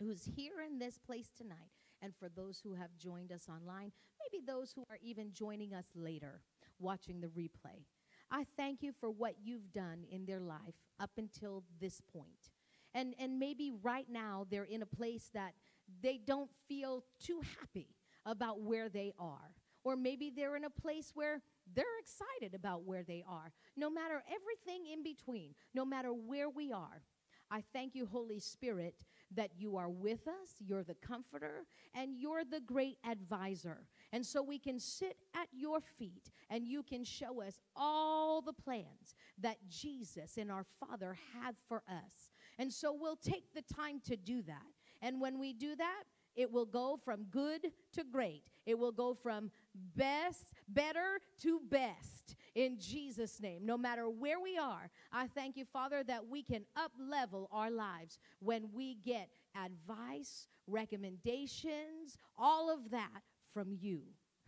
who's 0.00 0.28
here 0.36 0.54
in 0.66 0.80
this 0.80 0.98
place 0.98 1.30
tonight, 1.36 1.70
and 2.02 2.12
for 2.16 2.28
those 2.28 2.60
who 2.64 2.74
have 2.74 2.90
joined 2.98 3.30
us 3.30 3.46
online, 3.48 3.92
maybe 4.20 4.44
those 4.44 4.72
who 4.72 4.82
are 4.90 4.98
even 5.02 5.32
joining 5.32 5.72
us 5.72 5.86
later 5.94 6.40
watching 6.80 7.20
the 7.20 7.28
replay. 7.28 7.84
I 8.30 8.44
thank 8.56 8.82
you 8.82 8.92
for 8.92 9.10
what 9.10 9.36
you've 9.42 9.72
done 9.72 10.04
in 10.10 10.26
their 10.26 10.40
life 10.40 10.74
up 10.98 11.12
until 11.16 11.62
this 11.80 12.00
point. 12.00 12.50
And, 12.94 13.14
and 13.18 13.38
maybe 13.38 13.72
right 13.82 14.06
now 14.08 14.46
they're 14.50 14.64
in 14.64 14.82
a 14.82 14.86
place 14.86 15.30
that 15.34 15.54
they 16.02 16.18
don't 16.24 16.50
feel 16.68 17.04
too 17.22 17.40
happy 17.58 17.88
about 18.24 18.60
where 18.60 18.88
they 18.88 19.12
are. 19.18 19.52
Or 19.84 19.96
maybe 19.96 20.32
they're 20.34 20.56
in 20.56 20.64
a 20.64 20.70
place 20.70 21.12
where 21.14 21.42
they're 21.74 21.84
excited 22.00 22.54
about 22.54 22.84
where 22.84 23.02
they 23.02 23.22
are. 23.28 23.52
No 23.76 23.90
matter 23.90 24.22
everything 24.28 24.86
in 24.90 25.02
between, 25.02 25.54
no 25.74 25.84
matter 25.84 26.12
where 26.12 26.48
we 26.48 26.72
are, 26.72 27.02
I 27.50 27.62
thank 27.72 27.94
you, 27.94 28.06
Holy 28.06 28.40
Spirit, 28.40 29.04
that 29.34 29.50
you 29.56 29.76
are 29.76 29.90
with 29.90 30.26
us, 30.26 30.54
you're 30.58 30.82
the 30.82 30.96
comforter, 31.06 31.66
and 31.94 32.16
you're 32.16 32.44
the 32.44 32.60
great 32.60 32.96
advisor. 33.08 33.86
And 34.12 34.24
so 34.24 34.42
we 34.42 34.58
can 34.58 34.80
sit 34.80 35.18
at 35.34 35.48
your 35.52 35.80
feet 35.80 36.30
and 36.50 36.66
you 36.66 36.82
can 36.82 37.04
show 37.04 37.42
us 37.42 37.60
all 37.76 38.40
the 38.40 38.52
plans 38.52 39.14
that 39.38 39.58
Jesus 39.68 40.36
and 40.38 40.50
our 40.50 40.64
Father 40.80 41.16
have 41.42 41.54
for 41.68 41.82
us. 41.88 42.32
And 42.58 42.72
so 42.72 42.96
we'll 42.98 43.16
take 43.16 43.54
the 43.54 43.62
time 43.74 44.00
to 44.06 44.16
do 44.16 44.42
that. 44.42 44.62
And 45.02 45.20
when 45.20 45.38
we 45.38 45.52
do 45.52 45.76
that, 45.76 46.04
it 46.36 46.50
will 46.50 46.66
go 46.66 46.98
from 47.04 47.24
good 47.30 47.70
to 47.92 48.04
great. 48.04 48.42
It 48.66 48.78
will 48.78 48.92
go 48.92 49.14
from 49.14 49.50
best, 49.96 50.52
better 50.68 51.20
to 51.42 51.60
best 51.68 52.36
in 52.54 52.78
Jesus' 52.78 53.40
name. 53.40 53.64
No 53.64 53.76
matter 53.76 54.08
where 54.08 54.40
we 54.40 54.58
are, 54.58 54.90
I 55.12 55.26
thank 55.28 55.56
you, 55.56 55.64
Father, 55.64 56.02
that 56.04 56.26
we 56.26 56.42
can 56.42 56.64
up 56.76 56.92
level 56.98 57.48
our 57.52 57.70
lives 57.70 58.18
when 58.40 58.70
we 58.72 58.96
get 58.96 59.28
advice, 59.56 60.48
recommendations, 60.66 62.18
all 62.36 62.72
of 62.72 62.90
that 62.90 63.22
from 63.52 63.76
you, 63.80 64.02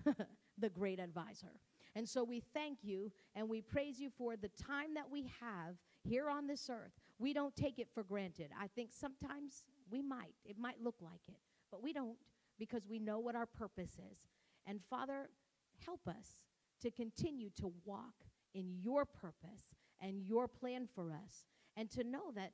the 0.59 0.71
great 0.71 0.99
advisor. 0.99 1.53
And 1.95 2.09
so 2.09 2.25
we 2.25 2.43
thank 2.53 2.79
you 2.83 3.11
and 3.35 3.49
we 3.49 3.63
praise 3.63 3.99
you 3.99 4.11
for 4.19 4.37
the 4.37 4.51
time 4.63 4.95
that 4.95 5.11
we 5.11 5.31
have 5.41 5.77
here 6.07 6.29
on 6.29 6.47
this 6.47 6.69
earth. 6.71 6.93
We 7.19 7.33
don't 7.33 7.57
take 7.57 7.79
it 7.79 7.89
for 7.95 8.03
granted. 8.03 8.51
I 8.61 8.67
think 8.69 8.91
sometimes 8.93 9.65
we 9.91 10.03
might. 10.03 10.35
It 10.45 10.59
might 10.59 10.83
look 10.83 10.97
like 11.01 11.23
it, 11.29 11.41
but 11.71 11.83
we 11.83 11.93
don't 11.93 12.17
because 12.59 12.87
we 12.89 12.99
know 12.99 13.19
what 13.19 13.35
our 13.35 13.47
purpose 13.47 13.93
is. 14.13 14.19
And 14.67 14.81
Father, 14.91 15.29
help 15.85 16.07
us 16.09 16.43
to 16.83 16.91
continue 16.91 17.51
to 17.61 17.73
walk 17.85 18.15
in 18.55 18.75
your 18.81 19.05
purpose 19.05 19.75
and 20.01 20.23
your 20.23 20.49
plan 20.49 20.89
for 20.95 21.13
us 21.13 21.47
and 21.77 21.91
to 21.91 22.05
know 22.05 22.33
that 22.35 22.53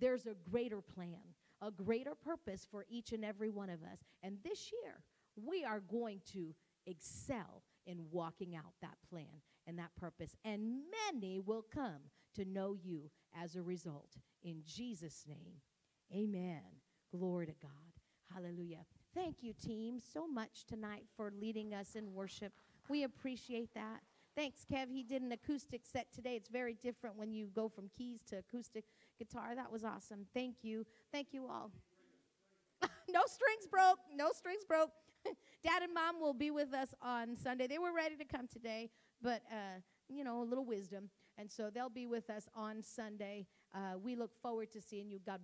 there's 0.00 0.26
a 0.26 0.34
greater 0.50 0.80
plan, 0.80 1.20
a 1.60 1.70
greater 1.70 2.14
purpose 2.14 2.66
for 2.70 2.84
each 2.88 3.12
and 3.12 3.24
every 3.24 3.50
one 3.50 3.70
of 3.70 3.82
us. 3.82 3.98
And 4.22 4.38
this 4.44 4.72
year, 4.82 5.02
we 5.36 5.64
are 5.64 5.80
going 5.80 6.20
to 6.32 6.54
excel 6.86 7.62
in 7.86 7.98
walking 8.10 8.56
out 8.56 8.72
that 8.80 8.96
plan 9.08 9.40
and 9.66 9.78
that 9.78 9.94
purpose. 9.98 10.36
And 10.44 10.82
many 11.12 11.38
will 11.38 11.64
come 11.74 12.00
to 12.34 12.44
know 12.44 12.74
you 12.82 13.10
as 13.40 13.56
a 13.56 13.62
result. 13.62 14.16
In 14.42 14.62
Jesus' 14.66 15.24
name, 15.28 15.60
amen. 16.12 16.62
Glory 17.10 17.46
to 17.46 17.54
God. 17.60 17.70
Hallelujah. 18.34 18.84
Thank 19.14 19.42
you, 19.42 19.52
team, 19.52 19.98
so 20.00 20.26
much 20.26 20.64
tonight 20.66 21.04
for 21.16 21.32
leading 21.38 21.74
us 21.74 21.96
in 21.96 22.14
worship. 22.14 22.52
We 22.88 23.04
appreciate 23.04 23.74
that. 23.74 24.00
Thanks, 24.34 24.64
Kev. 24.70 24.90
He 24.90 25.02
did 25.02 25.20
an 25.20 25.32
acoustic 25.32 25.82
set 25.84 26.10
today. 26.12 26.36
It's 26.36 26.48
very 26.48 26.74
different 26.74 27.16
when 27.16 27.32
you 27.32 27.48
go 27.54 27.68
from 27.68 27.90
keys 27.96 28.20
to 28.28 28.38
acoustic 28.38 28.84
guitar. 29.18 29.54
That 29.54 29.70
was 29.70 29.84
awesome. 29.84 30.26
Thank 30.32 30.56
you. 30.62 30.86
Thank 31.12 31.28
you 31.32 31.46
all. 31.46 31.70
no 33.10 33.20
strings 33.26 33.66
broke. 33.70 33.98
No 34.16 34.30
strings 34.32 34.64
broke. 34.66 34.90
Dad 35.64 35.82
and 35.82 35.92
mom 35.92 36.18
will 36.20 36.32
be 36.32 36.50
with 36.50 36.72
us 36.72 36.94
on 37.02 37.36
Sunday. 37.36 37.66
They 37.66 37.78
were 37.78 37.92
ready 37.94 38.16
to 38.16 38.24
come 38.24 38.48
today, 38.48 38.88
but, 39.20 39.42
uh, 39.50 39.80
you 40.08 40.24
know, 40.24 40.42
a 40.42 40.44
little 40.44 40.64
wisdom. 40.64 41.10
And 41.38 41.50
so 41.50 41.70
they'll 41.70 41.88
be 41.88 42.06
with 42.06 42.28
us 42.30 42.48
on 42.54 42.82
Sunday. 42.82 43.46
Uh, 43.74 43.98
we 44.02 44.14
look 44.16 44.34
forward 44.40 44.70
to 44.72 44.80
seeing 44.80 45.10
you. 45.10 45.18
God 45.18 45.40